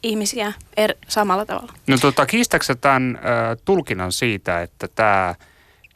ihmisiä 0.02 0.52
er, 0.76 0.94
samalla 1.08 1.46
tavalla. 1.46 1.72
No 1.86 1.98
tota, 1.98 2.26
kiistäksä 2.26 2.74
tämän 2.74 3.16
äh, 3.16 3.56
tulkinnan 3.64 4.12
siitä, 4.12 4.62
että 4.62 4.88
tämä 4.94 5.34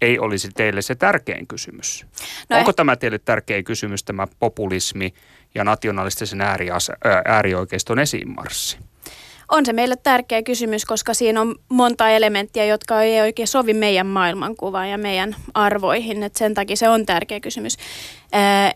ei 0.00 0.18
olisi 0.18 0.49
teille 0.54 0.82
se 0.82 0.94
tärkein 0.94 1.46
kysymys? 1.46 2.06
No 2.49 2.56
Onko 2.56 2.70
eh... 2.70 2.75
tämä 2.75 2.96
teille 2.96 3.18
tärkein 3.18 3.64
kysymys, 3.64 4.04
tämä 4.04 4.26
populismi 4.38 5.14
ja 5.54 5.64
nationalistisen 5.64 6.40
äärias, 6.40 6.90
äh, 6.90 6.96
äärioikeiston 7.25 7.99
esiinmarssi? 7.99 8.78
On 9.50 9.66
se 9.66 9.72
meille 9.72 9.96
tärkeä 9.96 10.42
kysymys, 10.42 10.84
koska 10.84 11.14
siinä 11.14 11.40
on 11.40 11.54
monta 11.68 12.08
elementtiä, 12.08 12.64
jotka 12.64 13.02
ei 13.02 13.20
oikein 13.20 13.49
sovi 13.49 13.75
meidän 13.75 14.06
maailmankuvaan 14.06 14.90
ja 14.90 14.99
meidän 14.99 15.37
arvoihin. 15.54 16.22
Et 16.22 16.37
sen 16.37 16.54
takia 16.54 16.76
se 16.76 16.88
on 16.88 17.06
tärkeä 17.06 17.40
kysymys. 17.40 17.76
Äh, 18.34 18.75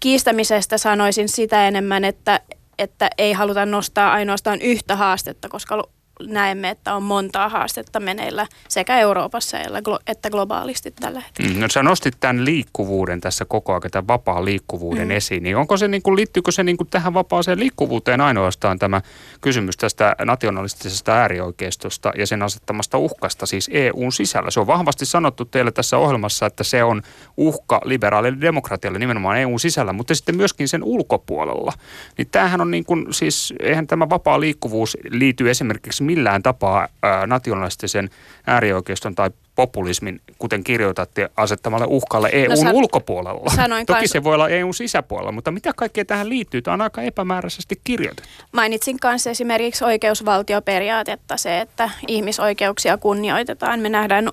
kiistämisestä 0.00 0.78
sanoisin 0.78 1.28
sitä 1.28 1.68
enemmän, 1.68 2.04
että, 2.04 2.40
että 2.78 3.10
ei 3.18 3.32
haluta 3.32 3.66
nostaa 3.66 4.12
ainoastaan 4.12 4.60
yhtä 4.60 4.96
haastetta, 4.96 5.48
koska 5.48 5.88
näemme, 6.26 6.70
että 6.70 6.94
on 6.94 7.02
montaa 7.02 7.48
haastetta 7.48 8.00
meneillä 8.00 8.46
sekä 8.68 8.98
Euroopassa 8.98 9.58
että 10.06 10.30
globaalisti 10.30 10.90
tällä 10.90 11.20
hetkellä. 11.20 11.54
Mm, 11.54 11.60
no 11.60 11.68
sä 11.68 11.82
nostit 11.82 12.14
tämän 12.20 12.44
liikkuvuuden 12.44 13.20
tässä 13.20 13.44
koko 13.44 13.72
ajan, 13.72 13.82
tämän 13.90 14.08
vapaan 14.08 14.44
liikkuvuuden 14.44 15.08
mm. 15.08 15.10
esiin. 15.10 15.42
Niin 15.42 15.56
onko 15.56 15.76
se, 15.76 15.88
niin 15.88 16.02
kuin, 16.02 16.16
liittyykö 16.16 16.52
se 16.52 16.62
niin 16.62 16.76
kuin 16.76 16.88
tähän 16.88 17.14
vapaaseen 17.14 17.60
liikkuvuuteen 17.60 18.20
ainoastaan 18.20 18.78
tämä 18.78 19.00
kysymys 19.40 19.76
tästä 19.76 20.16
nationalistisesta 20.24 21.12
äärioikeistosta 21.12 22.12
ja 22.18 22.26
sen 22.26 22.42
asettamasta 22.42 22.98
uhkasta 22.98 23.46
siis 23.46 23.70
EUn 23.72 24.12
sisällä? 24.12 24.50
Se 24.50 24.60
on 24.60 24.66
vahvasti 24.66 25.06
sanottu 25.06 25.44
teille 25.44 25.72
tässä 25.72 25.98
ohjelmassa, 25.98 26.46
että 26.46 26.64
se 26.64 26.84
on 26.84 27.02
uhka 27.36 27.80
liberaalille 27.84 28.40
demokratialle 28.40 28.98
nimenomaan 28.98 29.38
EUn 29.38 29.60
sisällä, 29.60 29.92
mutta 29.92 30.14
sitten 30.14 30.36
myöskin 30.36 30.68
sen 30.68 30.84
ulkopuolella. 30.84 31.72
Niin 32.18 32.28
tämähän 32.30 32.60
on 32.60 32.70
niin 32.70 32.84
kuin, 32.84 33.06
siis, 33.10 33.54
eihän 33.60 33.86
tämä 33.86 34.08
vapaa 34.10 34.40
liikkuvuus 34.40 34.96
liity 35.10 35.50
esimerkiksi 35.50 36.04
millään 36.14 36.42
tapaa 36.42 36.88
nationalistisen 37.26 38.10
äärioikeiston 38.46 39.14
tai 39.14 39.30
populismin, 39.54 40.20
kuten 40.38 40.64
kirjoitatte, 40.64 41.30
asettamalle 41.36 41.86
uhkalle 41.88 42.28
EUn 42.32 42.50
no, 42.50 42.56
san- 42.56 42.74
ulkopuolella. 42.74 43.52
Toki 43.86 44.00
kans... 44.00 44.10
se 44.10 44.24
voi 44.24 44.34
olla 44.34 44.48
EUn 44.48 44.74
sisäpuolella, 44.74 45.32
mutta 45.32 45.50
mitä 45.50 45.72
kaikkea 45.76 46.04
tähän 46.04 46.28
liittyy? 46.28 46.62
Tämä 46.62 46.74
on 46.74 46.80
aika 46.80 47.02
epämääräisesti 47.02 47.80
kirjoitettu. 47.84 48.44
Mainitsin 48.52 49.00
kanssa 49.00 49.30
esimerkiksi 49.30 49.84
oikeusvaltioperiaatetta, 49.84 51.36
se, 51.36 51.60
että 51.60 51.90
ihmisoikeuksia 52.08 52.98
kunnioitetaan. 52.98 53.80
Me 53.80 53.88
nähdään 53.88 54.30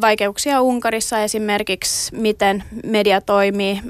vaikeuksia 0.00 0.60
Unkarissa 0.62 1.22
esimerkiksi, 1.22 2.16
miten 2.16 2.64
media 2.84 3.20
toimii, 3.20 3.80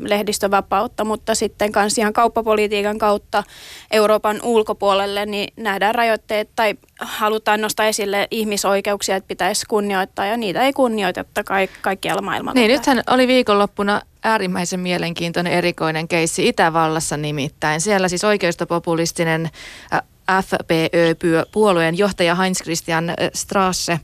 lehdistövapautta, 0.00 1.04
mutta 1.04 1.34
sitten 1.34 1.72
myös 1.76 1.98
ihan 1.98 2.12
kauppapolitiikan 2.12 2.98
kautta 2.98 3.44
Euroopan 3.90 4.40
ulkopuolelle 4.42 5.26
niin 5.26 5.52
nähdään 5.56 5.94
rajoitteet 5.94 6.48
tai 6.56 6.74
halutaan 7.00 7.60
nostaa 7.60 7.86
esille 7.86 8.28
ihmisoikeuksia, 8.30 9.16
että 9.16 9.28
pitäisi 9.28 9.66
kunnioittaa 9.66 10.26
ja 10.26 10.36
niitä 10.36 10.62
ei 10.62 10.72
kunnioiteta 10.72 11.44
kaikkialla 11.80 12.22
maailmalla. 12.22 12.60
Niin, 12.60 12.70
nythän 12.70 13.02
oli 13.10 13.26
viikonloppuna 13.28 14.00
äärimmäisen 14.24 14.80
mielenkiintoinen 14.80 15.52
erikoinen 15.52 16.08
keissi 16.08 16.48
Itävallassa 16.48 17.16
nimittäin. 17.16 17.80
Siellä 17.80 18.08
siis 18.08 18.24
oikeistopopulistinen 18.24 19.50
FPÖ-puolueen 20.42 21.98
johtaja 21.98 22.34
Heinz 22.34 22.62
Christian 22.62 23.14
Strasse 23.34 24.00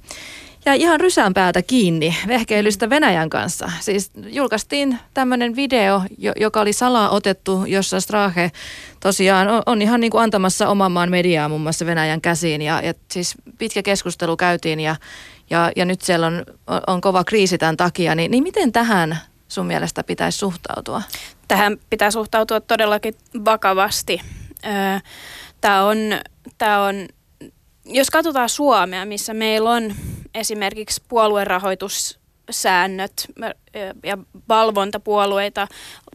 ja 0.64 0.74
ihan 0.74 1.00
rysän 1.00 1.34
päätä 1.34 1.62
kiinni 1.62 2.16
vehkeilystä 2.26 2.90
Venäjän 2.90 3.30
kanssa. 3.30 3.70
Siis 3.80 4.10
julkaistiin 4.26 4.98
tämmöinen 5.14 5.56
video, 5.56 6.02
joka 6.36 6.60
oli 6.60 6.72
salaa 6.72 7.10
otettu, 7.10 7.64
jossa 7.66 8.00
Strahe 8.00 8.52
tosiaan 9.00 9.48
on, 9.66 9.82
ihan 9.82 10.00
niin 10.00 10.10
kuin 10.10 10.22
antamassa 10.22 10.68
oman 10.68 10.92
maan 10.92 11.10
mediaa 11.10 11.48
muun 11.48 11.60
muassa 11.60 11.86
Venäjän 11.86 12.20
käsiin. 12.20 12.62
Ja, 12.62 12.80
ja 12.80 12.94
siis 13.10 13.34
pitkä 13.58 13.82
keskustelu 13.82 14.36
käytiin 14.36 14.80
ja, 14.80 14.96
ja, 15.50 15.72
ja 15.76 15.84
nyt 15.84 16.00
siellä 16.00 16.26
on, 16.26 16.44
on 16.86 17.00
kova 17.00 17.24
kriisi 17.24 17.58
tämän 17.58 17.76
takia. 17.76 18.14
Niin, 18.14 18.30
niin 18.30 18.42
miten 18.42 18.72
tähän 18.72 19.18
sun 19.48 19.66
mielestä 19.66 20.04
pitäisi 20.04 20.38
suhtautua? 20.38 21.02
Tähän 21.48 21.76
pitää 21.90 22.10
suhtautua 22.10 22.60
todellakin 22.60 23.14
vakavasti. 23.44 24.20
Tämä 25.60 25.84
on, 25.84 25.96
tämä 26.58 26.84
on 26.84 26.94
jos 27.84 28.10
katsotaan 28.10 28.48
Suomea, 28.48 29.04
missä 29.04 29.34
meillä 29.34 29.70
on 29.70 29.94
esimerkiksi 30.34 31.02
puoluerahoitussäännöt 31.08 33.26
ja 34.04 34.18
valvontapuolueita, 34.48 35.68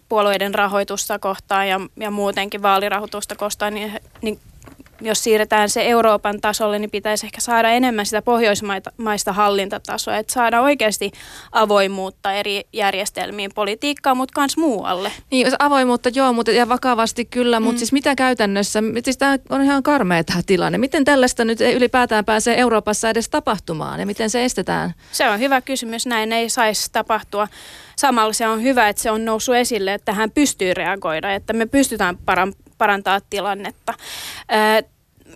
puolueiden 0.09 0.55
rahoitusta 0.55 1.19
kohtaan 1.19 1.67
ja, 1.67 1.79
ja 1.97 2.11
muutenkin 2.11 2.61
vaalirahoitusta 2.61 3.35
kohtaan, 3.35 3.73
niin, 3.73 3.99
niin 4.21 4.39
jos 5.01 5.23
siirretään 5.23 5.69
se 5.69 5.87
Euroopan 5.89 6.41
tasolle, 6.41 6.79
niin 6.79 6.91
pitäisi 6.91 7.25
ehkä 7.25 7.41
saada 7.41 7.69
enemmän 7.69 8.05
sitä 8.05 8.21
pohjoismaista 8.21 9.33
hallintatasoa, 9.33 10.17
että 10.17 10.33
saada 10.33 10.61
oikeasti 10.61 11.11
avoimuutta 11.51 12.33
eri 12.33 12.63
järjestelmiin, 12.73 13.51
politiikkaan, 13.55 14.17
mutta 14.17 14.41
myös 14.41 14.57
muualle. 14.57 15.11
Niin, 15.31 15.47
avoimuutta 15.59 16.09
joo, 16.09 16.33
mutta 16.33 16.51
ja 16.51 16.69
vakavasti 16.69 17.25
kyllä, 17.25 17.59
mutta 17.59 17.73
mm. 17.73 17.77
siis 17.77 17.91
mitä 17.91 18.15
käytännössä, 18.15 18.83
siis 19.03 19.17
tämä 19.17 19.37
on 19.49 19.61
ihan 19.61 19.83
karmea 19.83 20.23
tämä 20.23 20.41
tilanne. 20.45 20.77
Miten 20.77 21.05
tällaista 21.05 21.45
nyt 21.45 21.61
ylipäätään 21.61 22.25
pääsee 22.25 22.59
Euroopassa 22.59 23.09
edes 23.09 23.29
tapahtumaan 23.29 23.99
ja 23.99 24.05
miten 24.05 24.29
se 24.29 24.45
estetään? 24.45 24.93
Se 25.11 25.29
on 25.29 25.39
hyvä 25.39 25.61
kysymys, 25.61 26.05
näin 26.05 26.33
ei 26.33 26.49
saisi 26.49 26.91
tapahtua. 26.91 27.47
Samalla 27.95 28.33
se 28.33 28.47
on 28.47 28.63
hyvä, 28.63 28.89
että 28.89 29.01
se 29.01 29.11
on 29.11 29.25
noussut 29.25 29.55
esille, 29.55 29.93
että 29.93 30.05
tähän 30.05 30.31
pystyy 30.31 30.73
reagoida, 30.73 31.33
että 31.33 31.53
me 31.53 31.65
pystytään 31.65 32.17
parantamaan 32.17 32.64
parantaa 32.77 33.21
tilannetta. 33.29 33.93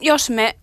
jos 0.01 0.29
me 0.29 0.55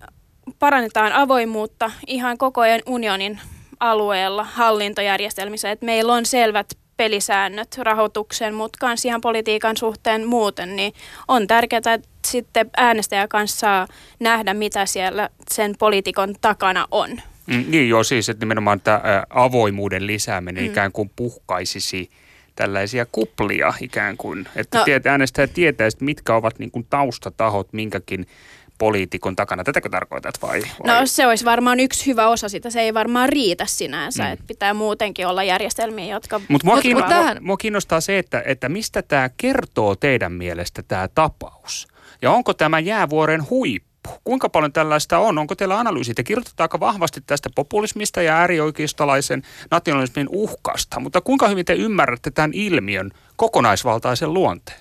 parannetaan 0.58 1.12
avoimuutta 1.12 1.90
ihan 2.06 2.38
koko 2.38 2.60
ajan 2.60 2.82
unionin 2.86 3.40
alueella 3.80 4.44
hallintojärjestelmissä, 4.44 5.70
että 5.70 5.86
meillä 5.86 6.12
on 6.12 6.26
selvät 6.26 6.66
pelisäännöt 6.96 7.78
rahoituksen, 7.78 8.54
mutta 8.54 8.86
myös 8.86 9.04
ihan 9.04 9.20
politiikan 9.20 9.76
suhteen 9.76 10.26
muuten, 10.26 10.76
niin 10.76 10.92
on 11.28 11.46
tärkeää, 11.46 11.78
että 11.94 12.08
sitten 12.26 12.70
äänestäjä 12.76 13.28
kanssa 13.28 13.58
saa 13.58 13.88
nähdä, 14.20 14.54
mitä 14.54 14.86
siellä 14.86 15.28
sen 15.50 15.74
poliitikon 15.78 16.34
takana 16.40 16.86
on. 16.90 17.10
Mm, 17.46 17.64
niin 17.68 17.88
joo, 17.88 18.04
siis 18.04 18.28
että 18.28 18.44
nimenomaan 18.44 18.80
tämä 18.80 19.00
avoimuuden 19.30 20.06
lisääminen 20.06 20.64
mm. 20.64 20.70
ikään 20.70 20.92
kuin 20.92 21.10
puhkaisisi 21.16 22.10
tällaisia 22.56 23.06
kuplia 23.12 23.74
ikään 23.80 24.16
kuin, 24.16 24.48
että 24.56 24.78
no, 24.78 24.84
tiet, 24.84 25.06
äänestäjä 25.06 25.46
tietää, 25.46 25.88
mitkä 26.00 26.34
ovat 26.34 26.58
niin 26.58 26.70
kuin 26.70 26.86
taustatahot 26.90 27.72
minkäkin 27.72 28.26
poliitikon 28.78 29.36
takana. 29.36 29.64
Tätäkö 29.64 29.88
tarkoitat 29.88 30.34
vai, 30.42 30.60
vai? 30.60 31.00
No 31.00 31.06
se 31.06 31.26
olisi 31.26 31.44
varmaan 31.44 31.80
yksi 31.80 32.06
hyvä 32.06 32.28
osa 32.28 32.48
sitä. 32.48 32.70
Se 32.70 32.80
ei 32.80 32.94
varmaan 32.94 33.28
riitä 33.28 33.66
sinänsä. 33.66 34.24
Mm. 34.24 34.32
Että 34.32 34.44
pitää 34.48 34.74
muutenkin 34.74 35.26
olla 35.26 35.44
järjestelmiä, 35.44 36.14
jotka... 36.14 36.40
Mutta 36.48 36.66
mua, 36.66 36.80
kiinno, 36.80 37.08
tähän... 37.08 37.38
mua 37.40 37.56
kiinnostaa 37.56 38.00
se, 38.00 38.18
että, 38.18 38.42
että 38.46 38.68
mistä 38.68 39.02
tämä 39.02 39.30
kertoo 39.36 39.96
teidän 39.96 40.32
mielestä 40.32 40.82
tämä 40.82 41.08
tapaus. 41.08 41.88
Ja 42.22 42.30
onko 42.30 42.54
tämä 42.54 42.78
jäävuoren 42.78 43.50
huippu? 43.50 43.85
Kuinka 44.24 44.48
paljon 44.48 44.72
tällaista 44.72 45.18
on? 45.18 45.38
Onko 45.38 45.54
teillä 45.54 45.78
analyysi? 45.78 46.14
Te 46.14 46.22
kirjoitatte 46.22 46.62
aika 46.62 46.80
vahvasti 46.80 47.20
tästä 47.26 47.48
populismista 47.54 48.22
ja 48.22 48.36
äärioikeistolaisen 48.36 49.42
nationalismin 49.70 50.28
uhkasta, 50.30 51.00
mutta 51.00 51.20
kuinka 51.20 51.48
hyvin 51.48 51.64
te 51.64 51.72
ymmärrätte 51.72 52.30
tämän 52.30 52.50
ilmiön 52.54 53.10
kokonaisvaltaisen 53.36 54.34
luonteen? 54.34 54.80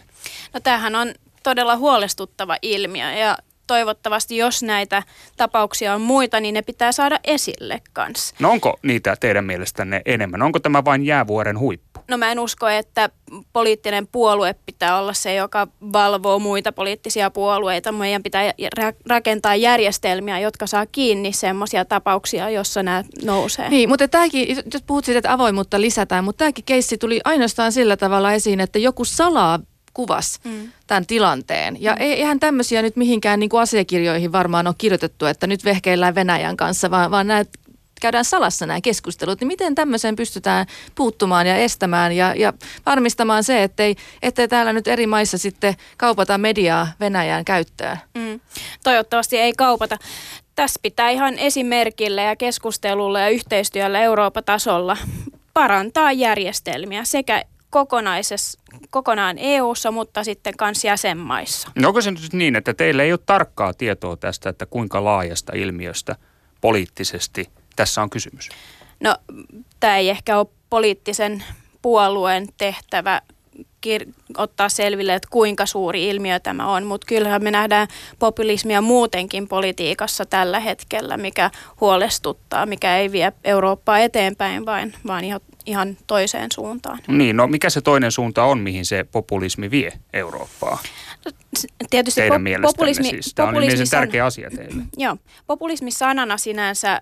No 0.53 0.59
tämähän 0.59 0.95
on 0.95 1.13
todella 1.43 1.77
huolestuttava 1.77 2.57
ilmiö 2.61 3.11
ja 3.11 3.37
toivottavasti, 3.67 4.37
jos 4.37 4.63
näitä 4.63 5.03
tapauksia 5.37 5.93
on 5.93 6.01
muita, 6.01 6.39
niin 6.39 6.53
ne 6.53 6.61
pitää 6.61 6.91
saada 6.91 7.19
esille 7.23 7.81
kanssa. 7.93 8.35
No 8.39 8.51
onko 8.51 8.79
niitä 8.83 9.15
teidän 9.19 9.45
mielestänne 9.45 10.01
enemmän? 10.05 10.41
Onko 10.41 10.59
tämä 10.59 10.85
vain 10.85 11.05
jäävuoren 11.05 11.59
huippu? 11.59 11.84
No 12.07 12.17
mä 12.17 12.31
en 12.31 12.39
usko, 12.39 12.67
että 12.67 13.09
poliittinen 13.53 14.07
puolue 14.07 14.55
pitää 14.65 14.99
olla 14.99 15.13
se, 15.13 15.35
joka 15.35 15.67
valvoo 15.93 16.39
muita 16.39 16.71
poliittisia 16.71 17.31
puolueita. 17.31 17.91
Meidän 17.91 18.23
pitää 18.23 18.53
rakentaa 19.09 19.55
järjestelmiä, 19.55 20.39
jotka 20.39 20.67
saa 20.67 20.85
kiinni 20.85 21.33
semmoisia 21.33 21.85
tapauksia, 21.85 22.49
jossa 22.49 22.83
nämä 22.83 23.03
nousee. 23.23 23.69
Niin, 23.69 23.89
mutta 23.89 24.07
tämäkin, 24.07 24.57
jos 24.73 24.83
puhut 24.87 25.05
siitä, 25.05 25.17
että 25.17 25.33
avoimuutta 25.33 25.81
lisätään, 25.81 26.23
mutta 26.23 26.39
tämäkin 26.39 26.65
keissi 26.65 26.97
tuli 26.97 27.21
ainoastaan 27.23 27.71
sillä 27.71 27.97
tavalla 27.97 28.33
esiin, 28.33 28.59
että 28.59 28.79
joku 28.79 29.05
salaa 29.05 29.59
kuvasi 29.93 30.39
mm. 30.43 30.69
tämän 30.87 31.05
tilanteen. 31.05 31.81
Ja 31.81 31.91
mm. 31.91 32.01
eihän 32.01 32.39
tämmöisiä 32.39 32.81
nyt 32.81 32.95
mihinkään 32.95 33.39
niin 33.39 33.49
kuin 33.49 33.61
asiakirjoihin 33.61 34.31
varmaan 34.31 34.67
ole 34.67 34.75
kirjoitettu, 34.77 35.25
että 35.25 35.47
nyt 35.47 35.65
vehkeillään 35.65 36.15
Venäjän 36.15 36.57
kanssa, 36.57 36.91
vaan, 36.91 37.11
vaan 37.11 37.27
nämä 37.27 37.43
käydään 38.01 38.25
salassa 38.25 38.65
nämä 38.65 38.81
keskustelut, 38.81 39.39
niin 39.39 39.47
miten 39.47 39.75
tämmöiseen 39.75 40.15
pystytään 40.15 40.65
puuttumaan 40.95 41.47
ja 41.47 41.55
estämään 41.55 42.11
ja, 42.11 42.35
ja 42.35 42.53
varmistamaan 42.85 43.43
se, 43.43 43.63
ettei, 43.63 43.95
ettei 44.21 44.47
täällä 44.47 44.73
nyt 44.73 44.87
eri 44.87 45.07
maissa 45.07 45.37
sitten 45.37 45.75
kaupata 45.97 46.37
mediaa 46.37 46.87
Venäjään 46.99 47.45
käyttöön? 47.45 47.97
Mm. 48.15 48.39
Toivottavasti 48.83 49.37
ei 49.37 49.53
kaupata. 49.53 49.97
Tässä 50.55 50.79
pitää 50.83 51.09
ihan 51.09 51.37
esimerkillä 51.37 52.21
ja 52.21 52.35
keskustelulla 52.35 53.19
ja 53.19 53.29
yhteistyöllä 53.29 54.01
Euroopan 54.01 54.43
tasolla 54.43 54.97
parantaa 55.53 56.11
järjestelmiä 56.11 57.03
sekä 57.03 57.43
kokonaisessa, 57.69 58.59
kokonaan 58.89 59.37
EU-ssa, 59.37 59.91
mutta 59.91 60.23
sitten 60.23 60.53
myös 60.61 60.83
jäsenmaissa. 60.83 61.71
No 61.75 61.87
onko 61.87 62.01
se 62.01 62.11
nyt 62.11 62.33
niin, 62.33 62.55
että 62.55 62.73
teillä 62.73 63.03
ei 63.03 63.11
ole 63.11 63.19
tarkkaa 63.25 63.73
tietoa 63.73 64.17
tästä, 64.17 64.49
että 64.49 64.65
kuinka 64.65 65.03
laajasta 65.03 65.53
ilmiöstä 65.55 66.15
poliittisesti 66.61 67.49
tässä 67.75 68.01
on 68.01 68.09
kysymys? 68.09 68.49
No 68.99 69.15
tämä 69.79 69.97
ei 69.97 70.09
ehkä 70.09 70.37
ole 70.37 70.47
poliittisen 70.69 71.43
puolueen 71.81 72.47
tehtävä 72.57 73.21
kir- 73.87 74.13
ottaa 74.37 74.69
selville, 74.69 75.13
että 75.13 75.27
kuinka 75.31 75.65
suuri 75.65 76.09
ilmiö 76.09 76.39
tämä 76.39 76.71
on, 76.71 76.85
mutta 76.85 77.07
kyllähän 77.07 77.43
me 77.43 77.51
nähdään 77.51 77.87
populismia 78.19 78.81
muutenkin 78.81 79.47
politiikassa 79.47 80.25
tällä 80.25 80.59
hetkellä, 80.59 81.17
mikä 81.17 81.51
huolestuttaa, 81.81 82.65
mikä 82.65 82.97
ei 82.97 83.11
vie 83.11 83.33
Eurooppaa 83.43 83.99
eteenpäin, 83.99 84.65
vaan, 84.65 84.93
vaan 85.07 85.23
ihan, 85.23 85.41
ihan 85.65 85.97
toiseen 86.07 86.51
suuntaan. 86.51 86.99
Niin, 87.07 87.37
no 87.37 87.47
mikä 87.47 87.69
se 87.69 87.81
toinen 87.81 88.11
suunta 88.11 88.43
on, 88.43 88.59
mihin 88.59 88.85
se 88.85 89.03
populismi 89.03 89.71
vie 89.71 89.93
Eurooppaa? 90.13 90.79
Tietysti 91.89 92.21
Teidän 92.21 92.41
po- 92.41 92.61
populismi, 92.61 93.09
siis. 93.09 93.33
Tämä 93.35 93.47
on 93.47 93.55
tärkeä 93.89 94.25
asia 94.25 94.49
teille. 94.55 94.83
Joo, 94.97 95.17
populismi 95.47 95.91
sanana 95.91 96.37
sinänsä 96.37 97.01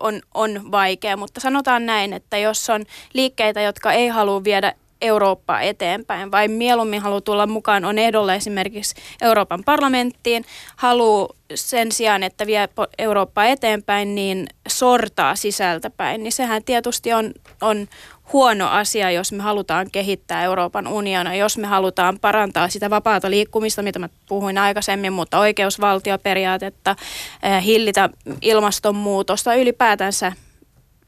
on, 0.00 0.20
on 0.34 0.70
vaikea, 0.70 1.16
mutta 1.16 1.40
sanotaan 1.40 1.86
näin, 1.86 2.12
että 2.12 2.38
jos 2.38 2.70
on 2.70 2.84
liikkeitä, 3.12 3.60
jotka 3.60 3.92
ei 3.92 4.08
halua 4.08 4.44
viedä 4.44 4.74
Eurooppaa 5.02 5.60
eteenpäin, 5.60 6.30
vai 6.30 6.48
mieluummin 6.48 7.00
haluaa 7.00 7.20
tulla 7.20 7.46
mukaan, 7.46 7.84
on 7.84 7.98
ehdolla 7.98 8.34
esimerkiksi 8.34 8.94
Euroopan 9.22 9.64
parlamenttiin, 9.64 10.44
haluaa 10.76 11.28
sen 11.54 11.92
sijaan, 11.92 12.22
että 12.22 12.46
vie 12.46 12.68
Eurooppaa 12.98 13.46
eteenpäin, 13.46 14.14
niin 14.14 14.46
sortaa 14.68 15.36
sisältäpäin, 15.36 16.22
niin 16.22 16.32
sehän 16.32 16.64
tietysti 16.64 17.12
on, 17.12 17.32
on 17.60 17.88
huono 18.32 18.68
asia, 18.68 19.10
jos 19.10 19.32
me 19.32 19.42
halutaan 19.42 19.90
kehittää 19.90 20.42
Euroopan 20.42 20.86
unionia, 20.86 21.34
jos 21.34 21.58
me 21.58 21.66
halutaan 21.66 22.18
parantaa 22.18 22.68
sitä 22.68 22.90
vapaata 22.90 23.30
liikkumista, 23.30 23.82
mitä 23.82 23.98
mä 23.98 24.08
puhuin 24.28 24.58
aikaisemmin, 24.58 25.12
mutta 25.12 25.38
oikeusvaltioperiaatetta, 25.38 26.96
eh, 27.42 27.64
hillitä 27.64 28.08
ilmastonmuutosta, 28.40 29.54
ylipäätänsä 29.54 30.32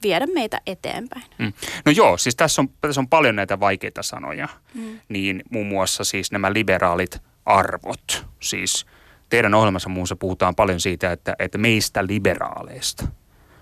viedä 0.03 0.27
meitä 0.27 0.61
eteenpäin. 0.67 1.25
Mm. 1.39 1.53
No 1.85 1.93
joo, 1.93 2.17
siis 2.17 2.37
tässä 2.37 2.63
on, 2.63 2.69
tässä 2.81 3.01
on 3.01 3.09
paljon 3.09 3.37
näitä 3.37 3.61
vaikeita 3.61 4.03
sanoja, 4.03 4.49
mm. 4.75 5.01
niin 5.09 5.43
muun 5.51 5.67
muassa 5.67 6.05
siis 6.05 6.33
nämä 6.33 6.53
liberaalit 6.53 7.19
arvot, 7.47 8.27
siis 8.41 8.87
teidän 9.29 9.55
ohjelmassa 9.55 9.89
muussa 9.89 10.17
puhutaan 10.17 10.55
paljon 10.55 10.81
siitä, 10.81 11.13
että, 11.13 11.37
että 11.39 11.59
meistä 11.59 12.07
liberaaleista. 12.07 13.05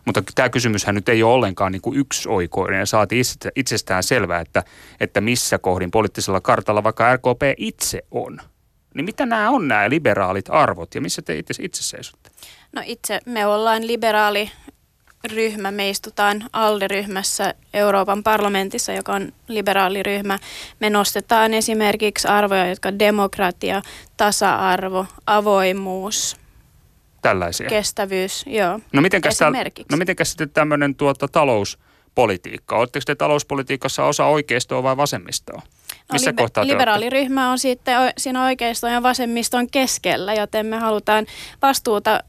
Mutta 0.04 0.22
tämä 0.34 0.48
kysymyshän 0.48 0.94
nyt 0.94 1.08
ei 1.08 1.22
ole 1.22 1.34
ollenkaan 1.34 1.72
niin 1.72 1.82
kuin 1.82 1.98
yksioikoinen 1.98 2.78
ja 2.78 2.86
saati 2.86 3.20
itsestään 3.56 4.02
selvää, 4.02 4.40
että, 4.40 4.62
että 5.00 5.20
missä 5.20 5.58
kohdin 5.58 5.90
poliittisella 5.90 6.40
kartalla 6.40 6.84
vaikka 6.84 7.16
RKP 7.16 7.42
itse 7.56 8.02
on. 8.10 8.40
Niin 8.94 9.04
mitä 9.04 9.26
nämä 9.26 9.50
on 9.50 9.68
nämä 9.68 9.90
liberaalit 9.90 10.44
arvot 10.48 10.94
ja 10.94 11.00
missä 11.00 11.22
te 11.22 11.38
itse, 11.38 11.54
itse 11.62 11.82
seisotte? 11.82 12.30
No 12.72 12.82
itse 12.84 13.20
me 13.26 13.46
ollaan 13.46 13.86
liberaali 13.86 14.50
ryhmä. 15.24 15.70
Me 15.70 15.90
istutaan 15.90 16.44
ALDE-ryhmässä 16.52 17.54
Euroopan 17.74 18.22
parlamentissa, 18.22 18.92
joka 18.92 19.12
on 19.12 19.32
liberaaliryhmä. 19.48 20.38
Me 20.80 20.90
nostetaan 20.90 21.54
esimerkiksi 21.54 22.28
arvoja, 22.28 22.68
jotka 22.68 22.98
demokratia, 22.98 23.82
tasa-arvo, 24.16 25.06
avoimuus, 25.26 26.36
Tällaisia. 27.22 27.68
kestävyys, 27.68 28.44
joo. 28.46 28.80
No 28.92 29.02
miten 29.02 29.20
no 29.90 29.96
mitenkäs 29.96 30.28
sitten 30.28 30.50
tämmöinen 30.50 30.94
tuota, 30.94 31.28
talouspolitiikka? 31.28 32.76
Oletteko 32.76 33.02
te 33.06 33.14
talouspolitiikassa 33.14 34.04
osa 34.04 34.24
oikeistoa 34.24 34.82
vai 34.82 34.96
vasemmistoa? 34.96 35.62
No, 35.62 36.12
Missä 36.12 36.32
kohtaa 36.32 36.66
liberaaliryhmä 36.66 37.50
on 37.50 37.58
sitten 37.58 37.96
siinä 38.18 38.44
oikeiston 38.44 38.92
ja 38.92 39.02
vasemmiston 39.02 39.70
keskellä, 39.70 40.34
joten 40.34 40.66
me 40.66 40.76
halutaan 40.76 41.26
vastuuta 41.62 42.20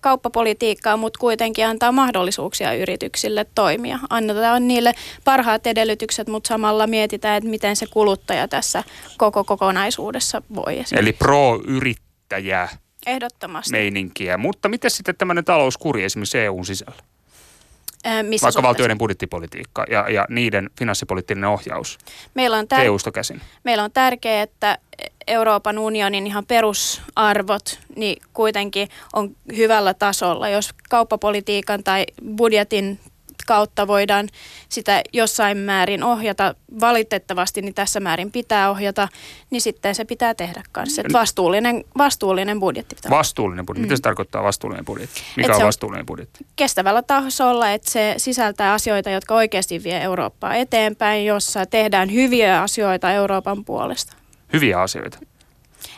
kauppapolitiikkaa, 0.00 0.96
mutta 0.96 1.18
kuitenkin 1.18 1.66
antaa 1.66 1.92
mahdollisuuksia 1.92 2.74
yrityksille 2.74 3.46
toimia. 3.54 3.98
Annetaan 4.10 4.68
niille 4.68 4.92
parhaat 5.24 5.66
edellytykset, 5.66 6.28
mutta 6.28 6.48
samalla 6.48 6.86
mietitään, 6.86 7.36
että 7.36 7.50
miten 7.50 7.76
se 7.76 7.86
kuluttaja 7.86 8.48
tässä 8.48 8.84
koko 9.16 9.44
kokonaisuudessa 9.44 10.42
voi. 10.54 10.84
Eli 10.96 11.12
pro-yrittäjä 11.12 12.68
Ehdottomasti. 13.06 13.70
meininkiä. 13.70 14.38
Mutta 14.38 14.68
miten 14.68 14.90
sitten 14.90 15.14
tämmöinen 15.16 15.44
talouskuri 15.44 16.04
esimerkiksi 16.04 16.38
EUn 16.38 16.66
sisällä? 16.66 16.94
missä 16.94 18.12
Vaikka 18.12 18.36
suhteessa? 18.38 18.62
valtioiden 18.62 18.98
budjettipolitiikka 18.98 19.84
ja, 19.90 20.08
ja 20.08 20.26
niiden 20.28 20.70
finanssipoliittinen 20.78 21.44
ohjaus 21.44 21.98
meillä 22.34 22.56
on 22.56 22.66
tär- 22.74 22.80
EUsta 22.80 23.12
käsin. 23.12 23.40
Meillä 23.64 23.84
on 23.84 23.92
tärkeää, 23.92 24.42
että 24.42 24.78
Euroopan 25.26 25.78
unionin 25.78 26.26
ihan 26.26 26.46
perusarvot 26.46 27.78
niin 27.96 28.22
kuitenkin 28.32 28.88
on 29.12 29.36
hyvällä 29.56 29.94
tasolla. 29.94 30.48
Jos 30.48 30.70
kauppapolitiikan 30.90 31.84
tai 31.84 32.04
budjetin 32.36 33.00
kautta 33.46 33.86
voidaan 33.86 34.28
sitä 34.68 35.02
jossain 35.12 35.58
määrin 35.58 36.02
ohjata, 36.02 36.54
valitettavasti 36.80 37.62
niin 37.62 37.74
tässä 37.74 38.00
määrin 38.00 38.32
pitää 38.32 38.70
ohjata, 38.70 39.08
niin 39.50 39.60
sitten 39.60 39.94
se 39.94 40.04
pitää 40.04 40.34
tehdä 40.34 40.62
kanssa. 40.72 41.02
Et 41.04 41.12
vastuullinen, 41.12 41.84
vastuullinen 41.98 42.60
budjetti 42.60 42.94
pitää 42.94 43.10
Vastuullinen 43.10 43.66
budjetti. 43.66 43.86
Mm. 43.86 43.88
Mitä 43.88 43.96
se 43.96 44.02
tarkoittaa 44.02 44.42
vastuullinen 44.42 44.84
budjetti? 44.84 45.22
Mikä 45.36 45.52
Et 45.52 45.58
on 45.58 45.66
vastuullinen 45.66 46.06
budjetti? 46.06 46.46
Kestävällä 46.56 47.02
tasolla, 47.02 47.70
että 47.70 47.90
se 47.90 48.14
sisältää 48.16 48.72
asioita, 48.72 49.10
jotka 49.10 49.34
oikeasti 49.34 49.82
vie 49.82 50.02
Eurooppaa 50.02 50.54
eteenpäin, 50.54 51.26
jossa 51.26 51.66
tehdään 51.66 52.12
hyviä 52.12 52.62
asioita 52.62 53.12
Euroopan 53.12 53.64
puolesta. 53.64 54.12
Hyviä 54.52 54.80
asioita? 54.80 55.18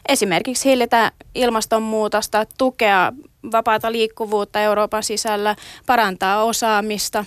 esimerkiksi 0.09 0.71
hillitä 0.71 1.13
ilmastonmuutosta, 1.35 2.47
tukea 2.59 3.13
vapaata 3.53 3.93
liikkuvuutta 3.93 4.61
Euroopan 4.61 5.03
sisällä, 5.03 5.57
parantaa 5.87 6.45
osaamista. 6.45 7.25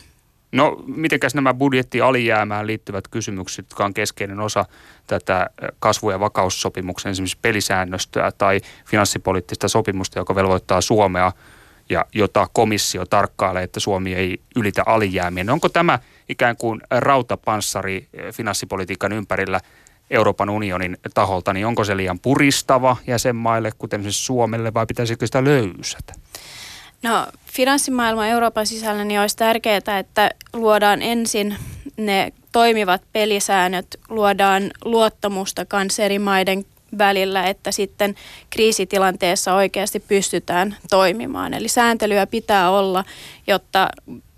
No, 0.52 0.84
mitenkäs 0.88 1.36
nämä 1.36 1.54
budjettialijäämään 1.54 2.68
liittyvät 2.68 3.08
kysymykset, 3.08 3.66
jotka 3.66 3.86
on 3.86 3.94
keskeinen 3.94 4.40
osa 4.40 4.66
tätä 5.08 5.50
kasvu- 5.80 6.12
ja 6.12 6.20
vakaussopimuksen 6.20 7.12
esimerkiksi 7.12 7.38
pelisäännöstöä 7.42 8.32
tai 8.38 8.62
finanssipoliittista 8.86 9.68
sopimusta, 9.68 10.20
joka 10.20 10.36
velvoittaa 10.36 10.82
Suomea 10.82 11.32
ja 11.90 12.06
jota 12.14 12.48
komissio 12.54 13.06
tarkkailee, 13.06 13.64
että 13.64 13.80
Suomi 13.80 14.16
ei 14.16 14.42
ylitä 14.56 14.84
alijäämiä. 14.86 15.44
No 15.44 15.54
onko 15.54 15.70
tämä 15.70 16.00
ikään 16.30 16.58
kuin 16.58 16.82
rautapanssari 16.92 18.08
finanssipolitiikan 18.34 19.12
ympärillä 19.12 19.60
Euroopan 20.10 20.50
unionin 20.50 20.98
taholta, 21.14 21.54
niin 21.54 21.66
onko 21.66 21.84
se 21.84 21.98
liian 21.98 22.20
puristava 22.20 22.98
jäsenmaille, 23.08 23.72
kuten 23.78 24.00
esimerkiksi 24.00 24.26
Suomelle, 24.26 24.74
vai 24.74 24.86
pitäisikö 24.86 25.26
sitä 25.26 25.44
löysätä? 25.44 26.14
No 27.04 27.28
finanssimaailman 27.46 28.28
Euroopan 28.28 28.68
sisällä 28.68 29.04
niin 29.04 29.20
olisi 29.20 29.38
tärkeää, 29.38 30.00
että 30.00 30.32
luodaan 30.54 31.02
ensin 31.02 31.56
ne 31.98 32.34
toimivat 32.52 33.02
pelisäännöt, 33.14 34.00
luodaan 34.10 34.72
luottamusta 34.86 35.66
kanssa 35.66 36.04
eri 36.04 36.20
maiden 36.20 36.66
välillä, 36.98 37.48
että 37.48 37.72
sitten 37.72 38.16
kriisitilanteessa 38.50 39.54
oikeasti 39.54 40.00
pystytään 40.00 40.78
toimimaan. 40.90 41.54
Eli 41.54 41.68
sääntelyä 41.68 42.28
pitää 42.28 42.70
olla, 42.72 43.04
jotta 43.48 43.90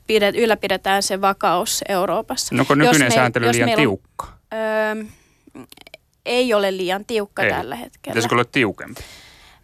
pidet, 0.07 0.35
ylläpidetään 0.35 1.03
se 1.03 1.21
vakaus 1.21 1.81
Euroopassa. 1.89 2.55
No 2.55 2.61
onko 2.61 2.75
nykyinen 2.75 3.05
jos 3.05 3.13
sääntely 3.13 3.45
me, 3.45 3.51
liian 3.51 3.69
jos 3.69 3.77
tiukka? 3.77 4.27
Öö, 4.53 5.03
ei 6.25 6.53
ole 6.53 6.77
liian 6.77 7.05
tiukka 7.05 7.43
ei. 7.43 7.49
tällä 7.49 7.75
hetkellä. 7.75 8.13
Pitäisikö 8.13 8.35
olla 8.35 8.45
tiukempi? 8.45 9.01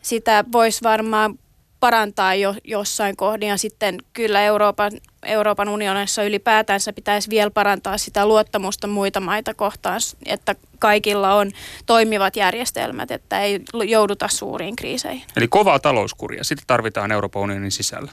Sitä 0.02 0.46
voisi 0.52 0.84
varmaan 0.84 1.40
parantaa 1.80 2.36
jo 2.36 2.56
jossain 2.64 3.16
kohdin. 3.16 3.50
Ja 3.50 3.58
sitten 3.58 3.98
kyllä 4.14 4.42
Euroopan, 4.42 4.92
Euroopan 5.24 5.70
unionissa 5.70 6.24
ylipäätänsä 6.24 6.94
pitäisi 6.94 7.30
vielä 7.30 7.52
parantaa 7.52 7.98
sitä 7.98 8.26
luottamusta 8.26 8.88
muita 8.88 9.20
maita 9.20 9.54
kohtaan, 9.54 10.02
että 10.26 10.56
kaikilla 10.80 11.34
on 11.36 11.52
toimivat 11.86 12.36
järjestelmät, 12.36 13.12
että 13.12 13.42
ei 13.42 13.62
jouduta 13.88 14.28
suuriin 14.28 14.76
kriiseihin. 14.76 15.24
Eli 15.38 15.48
kovaa 15.48 15.80
talouskuria, 15.80 16.44
sitä 16.44 16.64
tarvitaan 16.68 17.12
Euroopan 17.12 17.42
unionin 17.42 17.72
sisällä. 17.72 18.12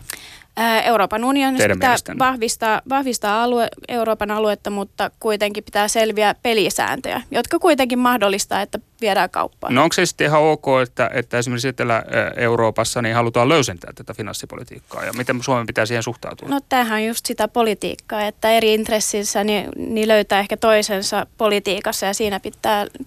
Euroopan 0.84 1.24
unionissa 1.24 1.68
pitää 1.68 1.96
vahvistaa, 2.18 2.82
vahvistaa 2.88 3.42
alue, 3.42 3.68
Euroopan 3.88 4.30
aluetta, 4.30 4.70
mutta 4.70 5.10
kuitenkin 5.20 5.64
pitää 5.64 5.88
selviä 5.88 6.34
pelisääntöjä, 6.42 7.22
jotka 7.30 7.58
kuitenkin 7.58 7.98
mahdollistaa, 7.98 8.60
että 8.60 8.78
viedään 9.00 9.30
kauppaan. 9.30 9.74
No 9.74 9.82
onko 9.82 9.92
se 9.92 10.06
sitten 10.06 10.26
ihan 10.26 10.42
ok, 10.42 10.66
että, 10.82 11.10
että 11.14 11.38
esimerkiksi 11.38 11.68
Etelä-Euroopassa 11.68 13.02
niin 13.02 13.14
halutaan 13.14 13.48
löysentää 13.48 13.92
tätä 13.94 14.14
finanssipolitiikkaa 14.14 15.04
ja 15.04 15.12
miten 15.12 15.42
Suomen 15.42 15.66
pitää 15.66 15.86
siihen 15.86 16.02
suhtautua? 16.02 16.48
No 16.48 16.60
tämähän 16.68 17.00
on 17.00 17.06
just 17.06 17.26
sitä 17.26 17.48
politiikkaa, 17.48 18.22
että 18.22 18.50
eri 18.50 18.74
intressissä 18.74 19.44
niin, 19.44 19.68
niin 19.76 20.08
löytää 20.08 20.40
ehkä 20.40 20.56
toisensa 20.56 21.26
politiikassa 21.38 22.06
ja 22.06 22.14
siinä 22.14 22.40
pitää, 22.40 22.53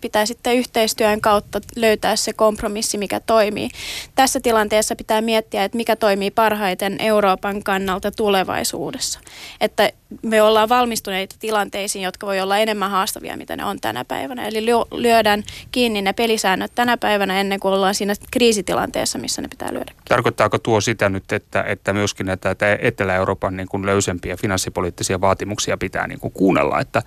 pitää 0.02 0.26
sitten 0.26 0.56
yhteistyön 0.56 1.22
kautta 1.22 1.62
löytää 1.76 2.16
se 2.16 2.34
kompromissi, 2.34 2.98
mikä 2.98 3.20
toimii. 3.20 3.70
Tässä 4.16 4.40
tilanteessa 4.40 4.96
pitää 4.96 5.22
miettiä, 5.22 5.64
että 5.64 5.78
mikä 5.78 5.96
toimii 5.96 6.32
parhaiten 6.32 6.96
Euroopan 7.00 7.64
kannalta 7.64 8.12
tulevaisuudessa. 8.12 9.20
Että 9.62 9.92
me 10.22 10.42
ollaan 10.42 10.70
valmistuneita 10.70 11.36
tilanteisiin, 11.40 12.04
jotka 12.04 12.28
voi 12.28 12.40
olla 12.40 12.58
enemmän 12.58 12.92
haastavia, 12.92 13.38
mitä 13.38 13.56
ne 13.56 13.66
on 13.66 13.80
tänä 13.80 14.06
päivänä. 14.06 14.48
Eli 14.48 14.66
lyödään 14.92 15.44
kiinni 15.72 16.02
ne 16.02 16.14
pelisäännöt 16.14 16.72
tänä 16.76 16.98
päivänä 16.98 17.40
ennen 17.40 17.60
kuin 17.60 17.74
ollaan 17.74 17.96
siinä 17.96 18.14
kriisitilanteessa, 18.32 19.20
missä 19.20 19.42
ne 19.42 19.48
pitää 19.48 19.74
lyödä. 19.74 19.92
Tarkoittaako 20.10 20.58
tuo 20.58 20.82
sitä 20.82 21.10
nyt, 21.10 21.32
että, 21.32 21.64
että 21.64 21.94
myöskin 21.94 22.26
näitä 22.26 22.56
Etelä-Euroopan 22.80 23.58
niin 23.58 23.68
kuin 23.68 23.86
löysempiä 23.86 24.38
finanssipoliittisia 24.38 25.22
vaatimuksia 25.22 25.78
pitää 25.78 26.08
niin 26.08 26.20
kuin 26.20 26.34
kuunnella, 26.34 26.80
että, 26.80 27.02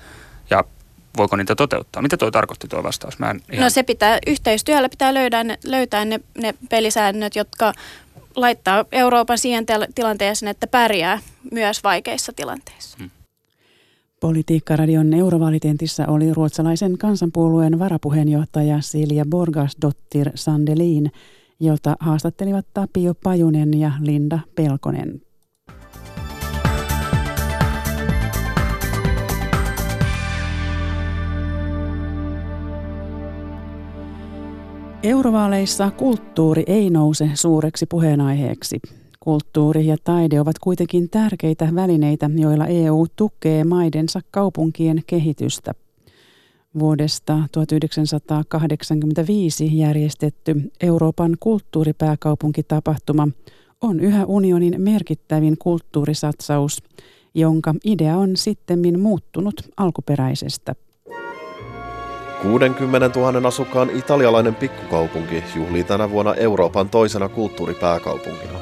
ja 0.50 0.64
voiko 1.16 1.36
niitä 1.36 1.54
toteuttaa? 1.54 2.02
Mitä 2.02 2.16
tuo 2.16 2.30
tarkoitti 2.30 2.68
tuo 2.68 2.82
vastaus? 2.82 3.18
Mä 3.18 3.30
en 3.30 3.40
ihan... 3.52 3.64
No 3.64 3.70
se 3.70 3.82
pitää, 3.82 4.18
yhteistyöllä 4.26 4.88
pitää 4.88 5.14
löydä, 5.14 5.44
löytää 5.64 6.04
ne, 6.04 6.20
ne 6.38 6.54
pelisäännöt, 6.70 7.36
jotka 7.36 7.72
laittaa 8.36 8.84
Euroopan 8.92 9.38
siihen 9.38 9.66
tilanteeseen, 9.94 10.50
että 10.50 10.66
pärjää 10.66 11.18
myös 11.52 11.84
vaikeissa 11.84 12.32
tilanteissa. 12.36 12.96
Hmm. 12.98 13.10
Politiikkaradion 14.20 15.14
eurovaalitentissä 15.14 16.06
oli 16.08 16.34
ruotsalaisen 16.34 16.98
kansanpuolueen 16.98 17.78
varapuheenjohtaja 17.78 18.80
Silja 18.80 19.24
Borgasdottir 19.30 20.30
Sandelin, 20.34 21.12
jota 21.60 21.96
haastattelivat 22.00 22.66
Tapio 22.74 23.14
Pajunen 23.14 23.80
ja 23.80 23.92
Linda 24.00 24.38
Pelkonen. 24.54 25.22
Eurovaaleissa 35.02 35.90
kulttuuri 35.90 36.62
ei 36.66 36.90
nouse 36.90 37.30
suureksi 37.34 37.86
puheenaiheeksi. 37.86 38.80
Kulttuuri 39.20 39.86
ja 39.86 39.96
taide 40.04 40.40
ovat 40.40 40.58
kuitenkin 40.58 41.10
tärkeitä 41.10 41.68
välineitä, 41.74 42.30
joilla 42.36 42.66
EU 42.66 43.06
tukee 43.16 43.64
maidensa 43.64 44.20
kaupunkien 44.30 45.02
kehitystä. 45.06 45.72
Vuodesta 46.78 47.38
1985 47.52 49.78
järjestetty 49.78 50.70
Euroopan 50.80 51.36
kulttuuripääkaupunkitapahtuma 51.40 53.28
on 53.80 54.00
yhä 54.00 54.26
unionin 54.26 54.82
merkittävin 54.82 55.58
kulttuurisatsaus, 55.58 56.82
jonka 57.34 57.74
idea 57.84 58.16
on 58.16 58.36
sittemmin 58.36 59.00
muuttunut 59.00 59.54
alkuperäisestä. 59.76 60.74
60 62.42 63.10
000 63.20 63.48
asukkaan 63.48 63.90
italialainen 63.90 64.54
pikkukaupunki 64.54 65.44
juhlii 65.54 65.84
tänä 65.84 66.10
vuonna 66.10 66.34
Euroopan 66.34 66.88
toisena 66.88 67.28
kulttuuripääkaupunkina. 67.28 68.58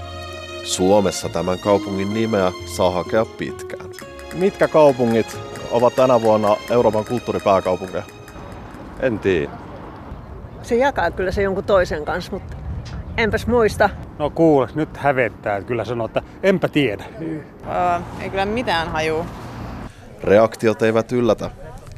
Suomessa 0.62 1.29
tämän 1.29 1.59
kaupungin 1.59 2.14
nimeä 2.14 2.53
saa 2.77 2.91
hakea 2.91 3.25
pitkään. 3.25 3.91
Mitkä 4.35 4.69
kaupungit 4.69 5.38
ovat 5.71 5.95
tänä 5.95 6.23
vuonna 6.23 6.57
Euroopan 6.71 7.05
kulttuuripääkaupunkeja? 7.05 8.03
En 9.01 9.19
tiedä. 9.19 9.51
Se 10.62 10.77
jakaa 10.77 11.11
kyllä 11.11 11.31
se 11.31 11.43
jonkun 11.43 11.64
toisen 11.64 12.05
kanssa, 12.05 12.33
mutta 12.33 12.57
enpäs 13.17 13.47
muista. 13.47 13.91
No 14.19 14.31
kuule, 14.31 14.69
nyt 14.75 14.97
hävettää. 14.97 15.62
Kyllä 15.62 15.85
sanoo, 15.85 16.07
että 16.07 16.23
enpä 16.43 16.69
tiedä. 16.69 17.05
Öö, 17.21 18.01
ei 18.21 18.31
kyllä 18.31 18.47
mitään 18.47 18.88
haju. 18.88 19.27
Reaktiot 20.25 20.83
eivät 20.83 21.12
yllätä. 21.12 21.51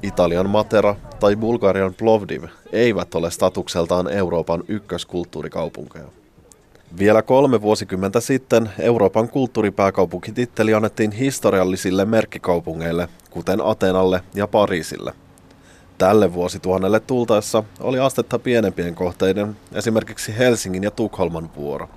Italian 0.03 0.51
Matera 0.51 0.97
tai 1.21 1.37
Bulgarian 1.37 1.95
Plovdiv 1.95 2.45
eivät 2.73 3.15
ole 3.15 3.31
statukseltaan 3.31 4.13
Euroopan 4.13 4.65
ykköskulttuurikaupunkeja. 4.69 6.05
Vielä 6.99 7.23
kolme 7.23 7.63
vuosikymmentä 7.63 8.21
sitten 8.21 8.71
Euroopan 8.79 9.29
kulttuuripääkaupunkititteli 9.29 10.75
annettiin 10.75 11.13
historiallisille 11.13 12.05
merkkikaupungeille, 12.05 13.09
kuten 13.31 13.61
Atenalle 13.65 14.23
ja 14.35 14.47
Pariisille. 14.47 15.13
Tälle 15.99 16.35
vuosituhannelle 16.35 17.01
tultaessa 17.01 17.65
oli 17.81 17.99
astetta 17.99 18.39
pienempien 18.39 18.95
kohteiden, 18.95 19.57
esimerkiksi 19.75 20.39
Helsingin 20.39 20.83
ja 20.83 20.91
Tukholman 20.91 21.51
vuoro. 21.57 21.89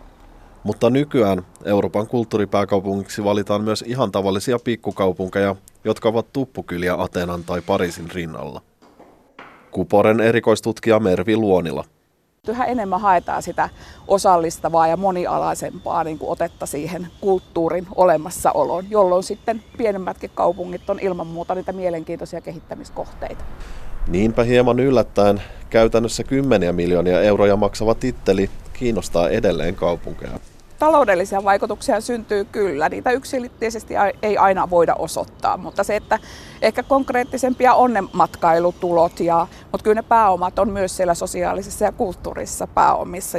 Mutta 0.63 0.89
nykyään 0.89 1.46
Euroopan 1.66 2.08
kulttuuripääkaupungiksi 2.08 3.24
valitaan 3.24 3.63
myös 3.63 3.84
ihan 3.88 4.12
tavallisia 4.12 4.60
pikkukaupunkeja, 4.60 5.56
jotka 5.84 6.10
ovat 6.10 6.34
tuppukyliä 6.34 6.96
Atenan 6.98 7.43
tai 7.43 7.62
Pariisin 7.62 8.12
rinnalla. 8.12 8.62
Kuporen 9.72 10.19
erikoistutkija 10.19 11.00
Mervi 11.00 11.36
Luonila. 11.38 11.84
Yhä 12.48 12.65
enemmän 12.65 13.02
haetaan 13.02 13.43
sitä 13.43 13.69
osallistavaa 14.08 14.88
ja 14.88 14.98
monialaisempaa 14.98 16.04
niin 16.04 16.19
kuin 16.19 16.30
otetta 16.30 16.65
siihen 16.65 17.08
kulttuurin 17.22 17.88
olemassaoloon, 17.96 18.89
jolloin 18.89 19.24
sitten 19.24 19.63
pienemmätkin 19.78 20.32
kaupungit 20.36 20.89
on 20.89 21.00
ilman 21.00 21.28
muuta 21.28 21.56
niitä 21.56 21.72
mielenkiintoisia 21.72 22.41
kehittämiskohteita. 22.41 23.43
Niinpä 24.08 24.43
hieman 24.43 24.80
yllättäen 24.80 25.41
käytännössä 25.69 26.24
kymmeniä 26.24 26.74
miljoonia 26.74 27.22
euroja 27.22 27.56
maksava 27.56 27.96
titteli 27.96 28.50
kiinnostaa 28.74 29.30
edelleen 29.30 29.76
kaupunkeja 29.76 30.39
taloudellisia 30.84 31.43
vaikutuksia 31.43 32.02
syntyy 32.02 32.46
kyllä. 32.46 32.89
Niitä 32.89 33.12
yksilitteisesti 33.12 33.93
ei 34.22 34.38
aina 34.38 34.69
voida 34.69 34.96
osoittaa, 34.96 35.58
mutta 35.58 35.84
se, 35.84 35.96
että 35.96 36.19
ehkä 36.62 36.84
konkreettisempia 36.84 37.74
onnenmatkailutulot, 37.74 39.19
ja, 39.19 39.48
mutta 39.72 39.84
kyllä 39.84 39.96
ne 39.96 40.02
pääomat 40.02 40.60
on 40.60 40.69
myös 40.69 40.98
siellä 40.98 41.13
sosiaalisessa 41.13 41.86
ja 41.86 41.91
kulttuurisessa 41.91 42.67
pääomissa. 42.67 43.38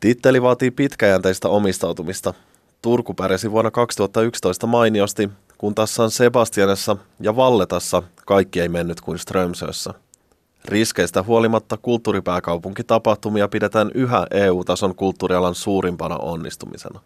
Titteli 0.00 0.42
vaatii 0.42 0.70
pitkäjänteistä 0.70 1.48
omistautumista. 1.48 2.34
Turku 2.82 3.14
pärjäsi 3.14 3.50
vuonna 3.50 3.70
2011 3.70 4.66
mainiosti, 4.66 5.30
kun 5.58 5.74
taas 5.74 5.94
San 5.94 6.10
Sebastianessa 6.10 6.96
ja 7.20 7.36
Valletassa 7.36 8.02
kaikki 8.26 8.60
ei 8.60 8.68
mennyt 8.68 9.00
kuin 9.00 9.18
Strömsössä. 9.18 9.94
Riskeistä 10.68 11.22
huolimatta 11.22 11.76
kulttuuripääkaupunkitapahtumia 11.76 13.48
pidetään 13.48 13.90
yhä 13.94 14.26
EU-tason 14.30 14.94
kulttuurialan 14.94 15.54
suurimpana 15.54 16.16
onnistumisena. 16.16 17.00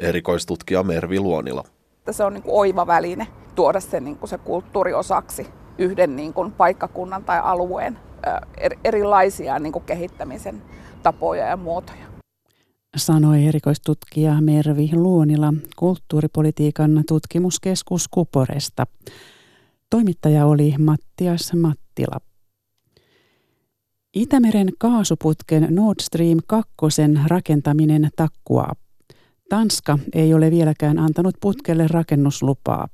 Erikoistutkija 0.00 0.82
Mervi 0.82 1.20
Luonila. 1.20 1.64
Se 2.10 2.24
on 2.24 2.34
niin 2.34 2.42
kuin 2.42 2.54
oiva 2.54 2.86
väline 2.86 3.26
tuoda 3.54 3.80
se, 3.80 4.00
niin 4.00 4.16
kuin 4.18 4.30
se 4.30 4.38
kulttuuri 4.38 4.94
osaksi 4.94 5.46
yhden 5.78 6.16
niin 6.16 6.32
kuin 6.32 6.52
paikkakunnan 6.52 7.24
tai 7.24 7.40
alueen 7.42 7.98
erilaisia 8.84 9.58
niin 9.58 9.72
kuin 9.72 9.84
kehittämisen 9.84 10.62
tapoja 11.02 11.46
ja 11.46 11.56
muotoja. 11.56 12.04
Sanoi 12.96 13.46
erikoistutkija 13.46 14.40
Mervi 14.40 14.90
Luonila 14.92 15.52
kulttuuripolitiikan 15.76 17.04
tutkimuskeskus 17.08 18.08
Kuporesta. 18.08 18.86
Toimittaja 19.90 20.46
oli 20.46 20.74
Mattias 20.78 21.52
Mattila. 21.54 22.20
Itämeren 24.14 24.68
kaasuputken 24.78 25.66
Nord 25.70 25.96
Stream 26.02 26.38
2 26.46 26.72
rakentaminen 27.26 28.08
takkuaa. 28.16 28.72
Tanska 29.48 29.98
ei 30.12 30.34
ole 30.34 30.50
vieläkään 30.50 30.98
antanut 30.98 31.34
putkelle 31.40 31.86
rakennuslupaa. 31.90 32.88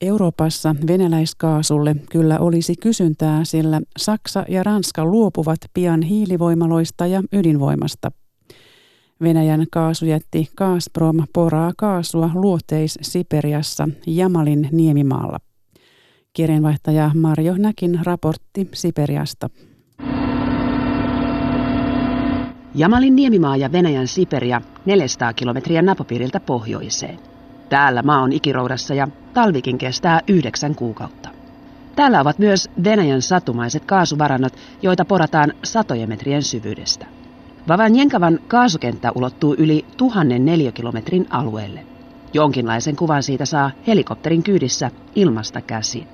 Euroopassa 0.00 0.76
venäläiskaasulle 0.86 1.96
kyllä 2.10 2.38
olisi 2.38 2.74
kysyntää, 2.82 3.44
sillä 3.44 3.80
Saksa 3.98 4.44
ja 4.48 4.62
Ranska 4.62 5.04
luopuvat 5.04 5.58
pian 5.74 6.02
hiilivoimaloista 6.02 7.06
ja 7.06 7.22
ydinvoimasta. 7.32 8.12
Venäjän 9.22 9.66
kaasujätti 9.72 10.48
Gazprom 10.56 11.16
poraa 11.34 11.72
kaasua 11.76 12.30
luoteis-Siperiassa 12.34 13.88
Jamalin 14.06 14.68
niemimaalla. 14.72 15.38
Kirjeenvaihtaja 16.32 17.10
Marjo 17.14 17.54
Näkin 17.56 18.00
raportti 18.02 18.68
Siperiasta. 18.74 19.50
Jamalin 22.80 23.16
niemimaa 23.16 23.56
ja 23.56 23.72
Venäjän 23.72 24.08
Siperia 24.08 24.60
400 24.84 25.32
kilometriä 25.32 25.82
napapiiriltä 25.82 26.40
pohjoiseen. 26.40 27.18
Täällä 27.68 28.02
maa 28.02 28.22
on 28.22 28.32
ikiroudassa 28.32 28.94
ja 28.94 29.08
talvikin 29.34 29.78
kestää 29.78 30.20
yhdeksän 30.28 30.74
kuukautta. 30.74 31.28
Täällä 31.96 32.20
ovat 32.20 32.38
myös 32.38 32.70
Venäjän 32.84 33.22
satumaiset 33.22 33.84
kaasuvarannot, 33.84 34.52
joita 34.82 35.04
porataan 35.04 35.52
satojen 35.64 36.08
metrien 36.08 36.42
syvyydestä. 36.42 37.06
Vavanjenkavan 37.68 38.38
kaasukenttä 38.48 39.12
ulottuu 39.14 39.54
yli 39.58 39.84
tuhannen 39.96 40.44
neliökilometrin 40.44 41.26
alueelle. 41.30 41.86
Jonkinlaisen 42.34 42.96
kuvan 42.96 43.22
siitä 43.22 43.44
saa 43.44 43.70
helikopterin 43.86 44.42
kyydissä 44.42 44.90
ilmasta 45.14 45.60
käsin. 45.60 46.06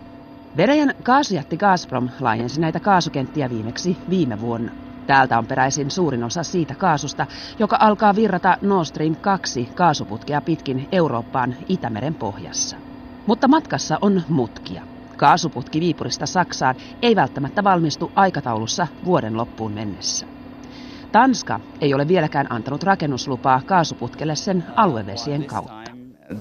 Venäjän 0.57 0.95
kaasujätti 1.03 1.57
Gazprom 1.57 2.09
laajensi 2.21 2.61
näitä 2.61 2.81
kaasukenttiä 2.81 3.51
viimeksi 3.51 3.97
viime 4.11 4.41
vuonna. 4.41 4.86
Täältä 5.07 5.39
on 5.39 5.47
peräisin 5.47 5.91
suurin 5.91 6.25
osa 6.25 6.43
siitä 6.43 6.75
kaasusta, 6.79 7.27
joka 7.59 7.77
alkaa 7.81 8.15
virrata 8.15 8.57
Nord 8.61 8.85
Stream 8.85 9.15
2 9.21 9.69
kaasuputkea 9.75 10.41
pitkin 10.43 10.87
Eurooppaan 10.93 11.57
Itämeren 11.69 12.15
pohjassa. 12.15 12.77
Mutta 13.27 13.49
matkassa 13.49 13.99
on 14.01 14.23
mutkia. 14.29 14.83
Kaasuputki 15.17 15.81
Viipurista 15.81 16.27
Saksaan 16.27 16.75
ei 17.03 17.17
välttämättä 17.17 17.65
valmistu 17.65 18.13
aikataulussa 18.15 18.87
vuoden 19.05 19.37
loppuun 19.37 19.73
mennessä. 19.73 20.27
Tanska 21.13 21.61
ei 21.81 21.95
ole 21.95 22.09
vieläkään 22.09 22.47
antanut 22.51 22.83
rakennuslupaa 22.83 23.61
kaasuputkelle 23.67 24.37
sen 24.37 24.65
aluevesien 24.77 25.45
kautta. 25.45 25.86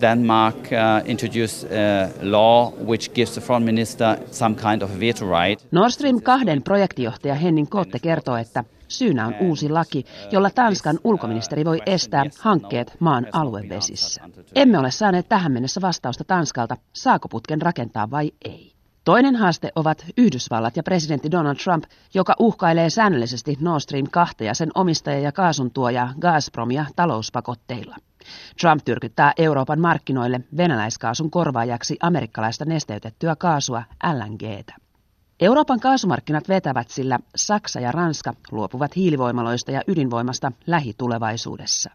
Denmark 0.02 0.56
uh, 0.56 1.10
introduced 1.10 1.71
a 1.71 2.10
law 2.21 2.74
which 2.88 3.13
gives 3.13 3.32
the 3.32 3.41
foreign 3.41 3.65
minister 3.65 4.17
some 4.32 4.56
kind 4.56 4.82
of 4.82 5.00
veto 5.00 5.26
right. 5.26 5.67
Nord 5.71 5.89
Stream 5.89 6.21
2 6.21 6.45
projektijohtaja 6.63 7.36
Henning 7.36 7.69
Kotte 7.69 8.00
kertoo, 8.00 8.36
että 8.38 8.63
syynä 8.88 9.28
on 9.28 9.36
uusi 9.41 9.69
laki, 9.69 10.06
jolla 10.32 10.50
Tanskan 10.50 11.00
ulkoministeri 11.04 11.65
voi 11.65 11.82
estää 11.86 12.26
hankkeet 12.39 12.93
maan 13.00 13.28
aluevesissä. 13.32 14.21
Emme 14.56 14.80
ole 14.80 14.91
saaneet 14.91 15.30
tähän 15.30 15.52
mennessä 15.52 15.82
vastausta 15.82 16.24
Tanskalta, 16.24 16.78
saako 16.93 17.28
putken 17.28 17.62
rakentaa 17.62 18.12
vai 18.12 18.32
ei. 18.45 18.76
Toinen 19.06 19.36
haaste 19.36 19.71
ovat 19.76 20.06
Yhdysvallat 20.17 20.78
ja 20.78 20.84
presidentti 20.84 21.32
Donald 21.32 21.56
Trump, 21.56 21.84
joka 22.13 22.36
uhkailee 22.39 22.89
säännöllisesti 22.89 23.58
Nord 23.60 23.80
Stream 23.80 24.06
2 24.12 24.45
ja 24.45 24.54
sen 24.54 24.69
omistaja 24.76 25.19
ja 25.19 25.32
kaasuntuoja 25.32 26.10
Gazpromia 26.19 26.86
talouspakotteilla. 26.95 27.95
Trump 28.62 28.86
tyrkyttää 28.86 29.34
Euroopan 29.38 29.80
markkinoille 29.80 30.42
venäläiskaasun 30.58 31.32
korvaajaksi 31.32 31.98
amerikkalaista 32.02 32.66
nesteytettyä 32.66 33.36
kaasua 33.36 33.84
LNGtä. 34.14 34.74
Euroopan 35.40 35.80
kaasumarkkinat 35.80 36.50
vetävät, 36.50 36.90
sillä 36.90 37.20
Saksa 37.36 37.80
ja 37.80 37.92
Ranska 37.92 38.34
luopuvat 38.52 38.96
hiilivoimaloista 38.96 39.72
ja 39.72 39.82
ydinvoimasta 39.88 40.52
lähitulevaisuudessa. 40.68 41.90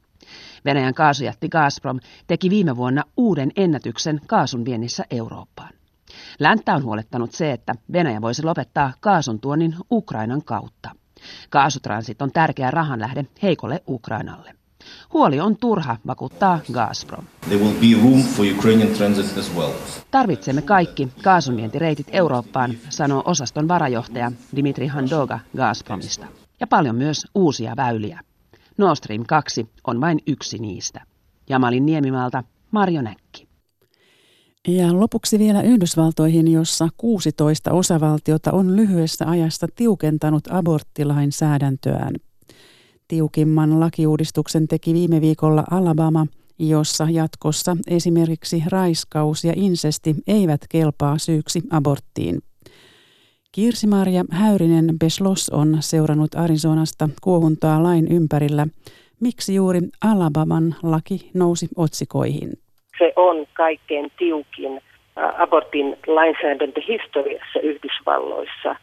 Venäjän 0.64 0.95
kaasujätti 0.95 1.49
Gazprom 1.49 2.01
teki 2.27 2.51
viime 2.51 2.77
vuonna 2.77 3.03
uuden 3.16 3.51
ennätyksen 3.57 4.21
kaasun 4.27 4.64
viennissä 4.64 5.05
Eurooppaan. 5.11 5.71
Länttä 6.38 6.75
on 6.75 6.85
huolettanut 6.85 7.33
se, 7.33 7.53
että 7.53 7.75
Venäjä 7.93 8.21
voisi 8.21 8.43
lopettaa 8.43 8.93
kaasun 9.01 9.40
tuonnin 9.40 9.77
Ukrainan 9.90 10.45
kautta. 10.45 10.90
Kaasutransit 11.51 12.23
on 12.23 12.33
tärkeä 12.33 12.71
rahanlähde 12.71 13.27
heikolle 13.43 13.83
Ukrainalle. 13.88 14.60
Huoli 15.12 15.40
on 15.40 15.57
turha, 15.57 15.97
vakuuttaa 16.07 16.59
Gazprom. 16.73 17.25
Well. 19.57 19.73
Tarvitsemme 20.11 20.62
kaikki 20.62 21.09
kaasunvientireitit 21.23 22.07
Eurooppaan, 22.12 22.75
sanoo 22.88 23.23
osaston 23.25 23.69
varajohtaja 23.69 24.33
Dimitri 24.57 24.87
Handoga 24.87 25.38
Gazpromista. 25.57 26.27
Ja 26.61 26.66
paljon 26.66 26.97
myös 26.97 27.27
uusia 27.35 27.77
väyliä. 27.77 28.21
Nord 28.79 28.97
Stream 28.97 29.25
2 29.27 29.69
on 29.87 30.01
vain 30.01 30.19
yksi 30.27 30.59
niistä. 30.59 31.01
Jamalin 31.49 31.87
Niemimaalta 31.87 32.45
Marjo 32.71 33.03
Näkki. 33.03 33.49
Ja 34.69 35.01
lopuksi 35.01 35.38
vielä 35.38 35.62
Yhdysvaltoihin, 35.62 36.53
jossa 36.53 36.88
16 36.97 37.73
osavaltiota 37.73 38.53
on 38.53 38.77
lyhyessä 38.77 39.27
ajassa 39.29 39.66
tiukentanut 39.75 40.45
aborttilainsäädäntöään. 40.51 42.14
Tiukimman 43.11 43.81
lakiuudistuksen 43.81 44.68
teki 44.68 44.94
viime 44.94 45.20
viikolla 45.20 45.64
Alabama, 45.70 46.27
jossa 46.59 47.07
jatkossa 47.11 47.77
esimerkiksi 47.90 48.62
raiskaus 48.73 49.44
ja 49.44 49.53
insesti 49.57 50.14
eivät 50.27 50.61
kelpaa 50.68 51.18
syyksi 51.18 51.61
aborttiin. 51.73 52.38
Kirsi-Maria 53.53 54.25
Häyrinen 54.31 54.87
Beslos 55.01 55.51
on 55.51 55.77
seurannut 55.81 56.35
Arizonasta 56.35 57.09
kuohuntaa 57.23 57.83
lain 57.83 58.12
ympärillä. 58.12 58.66
Miksi 59.20 59.55
juuri 59.55 59.81
Alabaman 60.05 60.75
laki 60.83 61.31
nousi 61.35 61.68
otsikoihin? 61.77 62.51
Se 62.99 63.12
on 63.16 63.46
kaikkein 63.53 64.12
tiukin 64.18 64.81
abortin 65.38 65.96
lainsäädäntö 66.07 66.81
historiassa 66.88 67.61
Yhdysvalloissa. 67.62 68.77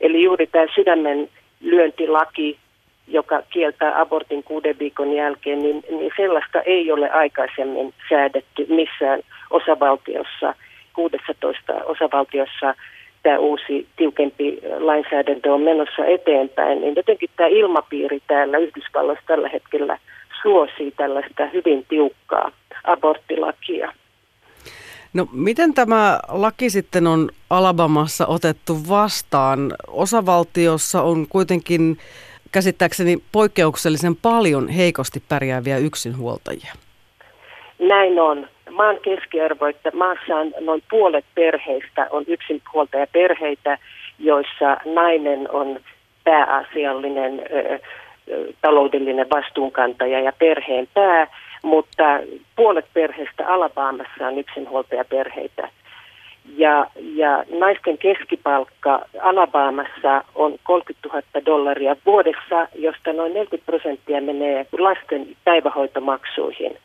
Eli 0.00 0.22
juuri 0.22 0.46
tämä 0.46 0.66
sydämen 0.74 1.28
lyöntilaki 1.60 2.58
joka 3.06 3.42
kieltää 3.50 4.00
abortin 4.00 4.42
kuuden 4.42 4.78
viikon 4.78 5.12
jälkeen, 5.12 5.58
niin, 5.58 5.84
niin 5.90 6.12
sellaista 6.16 6.62
ei 6.62 6.92
ole 6.92 7.10
aikaisemmin 7.10 7.94
säädetty 8.08 8.66
missään 8.68 9.20
osavaltiossa, 9.50 10.54
16 10.92 11.72
osavaltiossa 11.84 12.74
tämä 13.22 13.38
uusi 13.38 13.86
tiukempi 13.96 14.58
lainsäädäntö 14.78 15.52
on 15.52 15.60
menossa 15.60 16.04
eteenpäin, 16.04 16.80
niin 16.80 16.96
jotenkin 16.96 17.30
tämä 17.36 17.48
ilmapiiri 17.48 18.22
täällä 18.26 18.58
Yhdysvalloissa 18.58 19.24
tällä 19.26 19.48
hetkellä 19.48 19.98
suosii 20.42 20.90
tällaista 20.90 21.46
hyvin 21.46 21.86
tiukkaa 21.88 22.52
aborttilakia. 22.84 23.92
No 25.12 25.28
miten 25.32 25.74
tämä 25.74 26.20
laki 26.28 26.70
sitten 26.70 27.06
on 27.06 27.30
Alabamassa 27.50 28.26
otettu 28.26 28.76
vastaan? 28.88 29.72
Osavaltiossa 29.88 31.02
on 31.02 31.26
kuitenkin 31.28 31.98
käsittääkseni 32.56 33.18
poikkeuksellisen 33.32 34.16
paljon 34.16 34.68
heikosti 34.68 35.22
pärjääviä 35.28 35.78
yksinhuoltajia. 35.78 36.72
Näin 37.78 38.20
on. 38.20 38.48
Maan 38.70 38.96
keskiarvo, 39.02 39.66
että 39.66 39.90
maassa 39.94 40.36
on 40.36 40.52
noin 40.60 40.82
puolet 40.90 41.24
perheistä 41.34 42.06
on 42.10 42.24
yksinhuoltajaperheitä, 42.26 43.78
joissa 44.18 44.76
nainen 44.84 45.50
on 45.50 45.80
pääasiallinen 46.24 47.40
ö, 47.40 47.78
taloudellinen 48.62 49.26
vastuunkantaja 49.30 50.20
ja 50.20 50.32
perheen 50.32 50.88
pää, 50.94 51.26
mutta 51.62 52.04
puolet 52.56 52.86
perheistä 52.94 53.48
Alabamassa 53.48 54.26
on 54.26 54.38
yksinhuoltajaperheitä. 54.38 55.68
Ja, 56.56 56.86
ja 56.96 57.44
naisten 57.58 57.98
keskipalkka 57.98 59.00
Alabamassa 59.22 60.24
on 60.34 60.56
30 60.62 61.08
000 61.08 61.22
dollaria 61.46 61.96
vuodessa, 62.06 62.68
josta 62.74 63.12
noin 63.12 63.34
40 63.34 63.66
prosenttia 63.66 64.20
menee 64.20 64.66
lasten 64.78 65.36
päivähoitomaksuihin. 65.44 66.78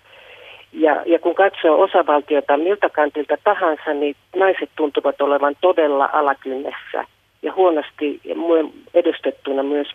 Ja, 0.74 1.04
ja 1.06 1.20
kun 1.20 1.36
katsoo 1.36 1.82
osavaltiota 1.82 2.58
miltä 2.58 2.90
kantilta 2.90 3.38
tahansa, 3.44 3.94
niin 3.94 4.16
naiset 4.36 4.70
tuntuvat 4.76 5.22
olevan 5.22 5.56
todella 5.62 6.10
alakynnessä 6.14 7.06
ja 7.42 7.54
huonosti 7.54 8.22
edustettuna 8.94 9.64
myös 9.64 9.88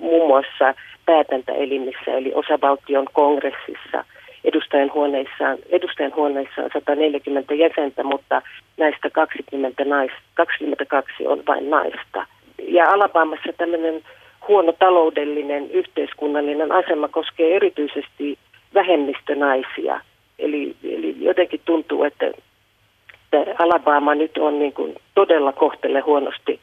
muun 0.00 0.26
muassa 0.26 0.74
päätäntäelimissä, 1.06 2.10
eli 2.14 2.32
osavaltion 2.34 3.06
kongressissa. 3.12 4.04
Edustajan 4.44 4.92
huoneissa, 4.94 5.44
edustajan 5.68 6.14
huoneissa 6.16 6.62
on 6.62 6.70
140 6.72 7.54
jäsentä, 7.54 8.04
mutta 8.04 8.42
näistä 8.76 9.10
20 9.10 9.84
nais, 9.84 10.10
22 10.34 11.26
on 11.26 11.42
vain 11.46 11.70
naista. 11.70 12.26
Ja 12.68 12.90
Alabamassa 12.90 13.52
tämmöinen 13.58 14.02
huono 14.48 14.72
taloudellinen, 14.72 15.70
yhteiskunnallinen 15.70 16.72
asema 16.72 17.08
koskee 17.08 17.56
erityisesti 17.56 18.38
vähemmistönaisia. 18.74 20.00
Eli, 20.38 20.76
eli 20.84 21.16
jotenkin 21.18 21.60
tuntuu, 21.64 22.04
että, 22.04 22.26
että 22.26 23.54
Alabama 23.58 24.14
nyt 24.14 24.38
on 24.38 24.58
niin 24.58 24.72
kuin 24.72 24.94
todella 25.14 25.52
kohtele 25.52 26.00
huonosti 26.00 26.60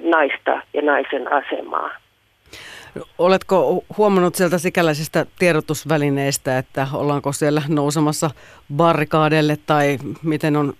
naista 0.00 0.60
ja 0.74 0.82
naisen 0.82 1.32
asemaa. 1.32 1.90
Oletko 3.18 3.84
huomannut 3.98 4.34
sieltä 4.34 4.58
sikäläisistä 4.58 5.26
tiedotusvälineistä, 5.38 6.58
että 6.58 6.86
ollaanko 6.94 7.32
siellä 7.32 7.62
nousemassa 7.68 8.30
barrikaadelle 8.76 9.56
tai 9.66 9.98
miten 10.22 10.56
on 10.56 10.72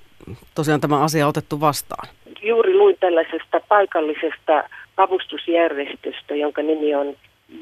tosiaan 0.54 0.80
tämä 0.80 1.02
asia 1.02 1.26
otettu 1.26 1.60
vastaan? 1.60 2.08
Juuri 2.42 2.74
luin 2.74 2.96
tällaisesta 3.00 3.60
paikallisesta 3.68 4.64
avustusjärjestöstä, 4.96 6.34
jonka 6.34 6.62
nimi 6.62 6.94
on 6.94 7.16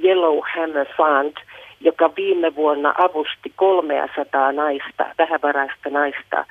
Yellow 0.05 0.39
Hammer 0.55 0.87
Fund, 0.97 1.37
joka 1.81 2.11
viime 2.17 2.55
vuonna 2.55 2.95
avusti 2.99 3.53
300 3.57 4.53
naista, 4.53 5.07
vähävaraista 5.19 5.91
naista, 5.91 6.45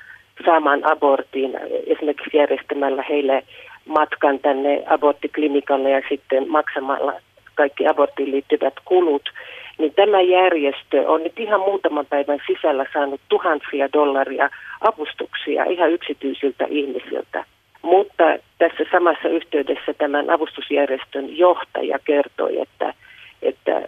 saamaan 0.46 0.92
abortin 0.92 1.60
esimerkiksi 1.88 2.38
järjestämällä 2.38 3.04
heille 3.10 3.44
matkan 3.86 4.40
tänne 4.40 4.84
aborttiklinikalle 4.88 5.90
ja 5.90 6.02
sitten 6.10 6.50
maksamalla 6.50 7.14
kaikki 7.58 7.88
aborttiin 7.88 8.32
liittyvät 8.32 8.74
kulut, 8.86 9.30
niin 9.78 9.94
tämä 9.94 10.22
järjestö 10.22 11.08
on 11.08 11.24
nyt 11.24 11.40
ihan 11.40 11.60
muutaman 11.60 12.06
päivän 12.06 12.40
sisällä 12.48 12.86
saanut 12.94 13.22
tuhansia 13.30 13.90
dollaria 13.94 14.50
avustuksia 14.82 15.64
ihan 15.66 15.92
yksityisiltä 15.92 16.66
ihmisiltä. 16.70 17.44
Mutta 17.82 18.24
tässä 18.58 18.84
samassa 18.92 19.28
yhteydessä 19.30 19.94
tämän 19.94 20.30
avustusjärjestön 20.30 21.38
johtaja 21.38 22.00
kertoi, 22.06 22.62
että, 22.62 22.94
että 23.42 23.82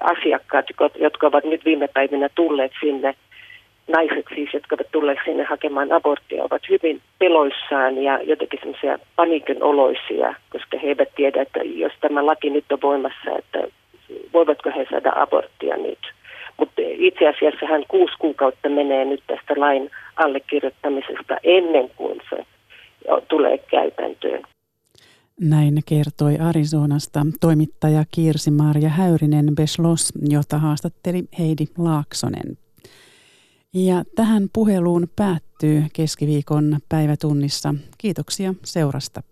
asiakkaat, 0.00 0.66
jotka 0.98 1.26
ovat 1.26 1.44
nyt 1.44 1.64
viime 1.64 1.88
päivinä 1.88 2.28
tulleet 2.34 2.72
sinne, 2.80 3.14
naiset 3.88 4.26
siis, 4.34 4.54
jotka 4.54 4.74
ovat 4.74 4.92
tulleet 4.92 5.18
sinne 5.24 5.44
hakemaan 5.44 5.92
aborttia, 5.92 6.44
ovat 6.44 6.62
hyvin 6.68 7.00
peloissaan 7.18 8.02
ja 8.02 8.22
jotenkin 8.22 8.58
semmoisia 8.62 8.98
paniikin 9.16 9.62
oloisia, 9.62 10.34
koska 10.50 10.78
he 10.82 10.88
eivät 10.88 11.08
tiedä, 11.16 11.42
että 11.42 11.60
jos 11.62 11.92
tämä 12.00 12.26
laki 12.26 12.50
nyt 12.50 12.72
on 12.72 12.78
voimassa, 12.82 13.30
että 13.38 13.58
voivatko 14.32 14.70
he 14.76 14.86
saada 14.90 15.12
aborttia 15.16 15.76
nyt. 15.76 15.98
Mutta 16.58 16.82
itse 16.84 17.28
asiassa 17.28 17.66
hän 17.66 17.84
kuusi 17.88 18.14
kuukautta 18.18 18.68
menee 18.68 19.04
nyt 19.04 19.22
tästä 19.26 19.54
lain 19.56 19.90
allekirjoittamisesta 20.16 21.36
ennen 21.44 21.90
kuin 21.96 22.20
se 22.30 22.46
tulee 23.28 23.58
käytäntöön. 23.58 24.42
Näin 25.40 25.74
kertoi 25.88 26.38
Arizonasta 26.48 27.20
toimittaja 27.40 28.04
Kirsi-Marja 28.14 28.88
Häyrinen 28.88 29.46
Beslos, 29.56 30.12
jota 30.30 30.58
haastatteli 30.58 31.22
Heidi 31.38 31.64
Laaksonen. 31.78 32.56
Ja 33.74 34.04
tähän 34.14 34.48
puheluun 34.52 35.08
päättyy 35.16 35.84
keskiviikon 35.92 36.78
päivätunnissa. 36.88 37.74
Kiitoksia 37.98 38.54
seurasta. 38.64 39.22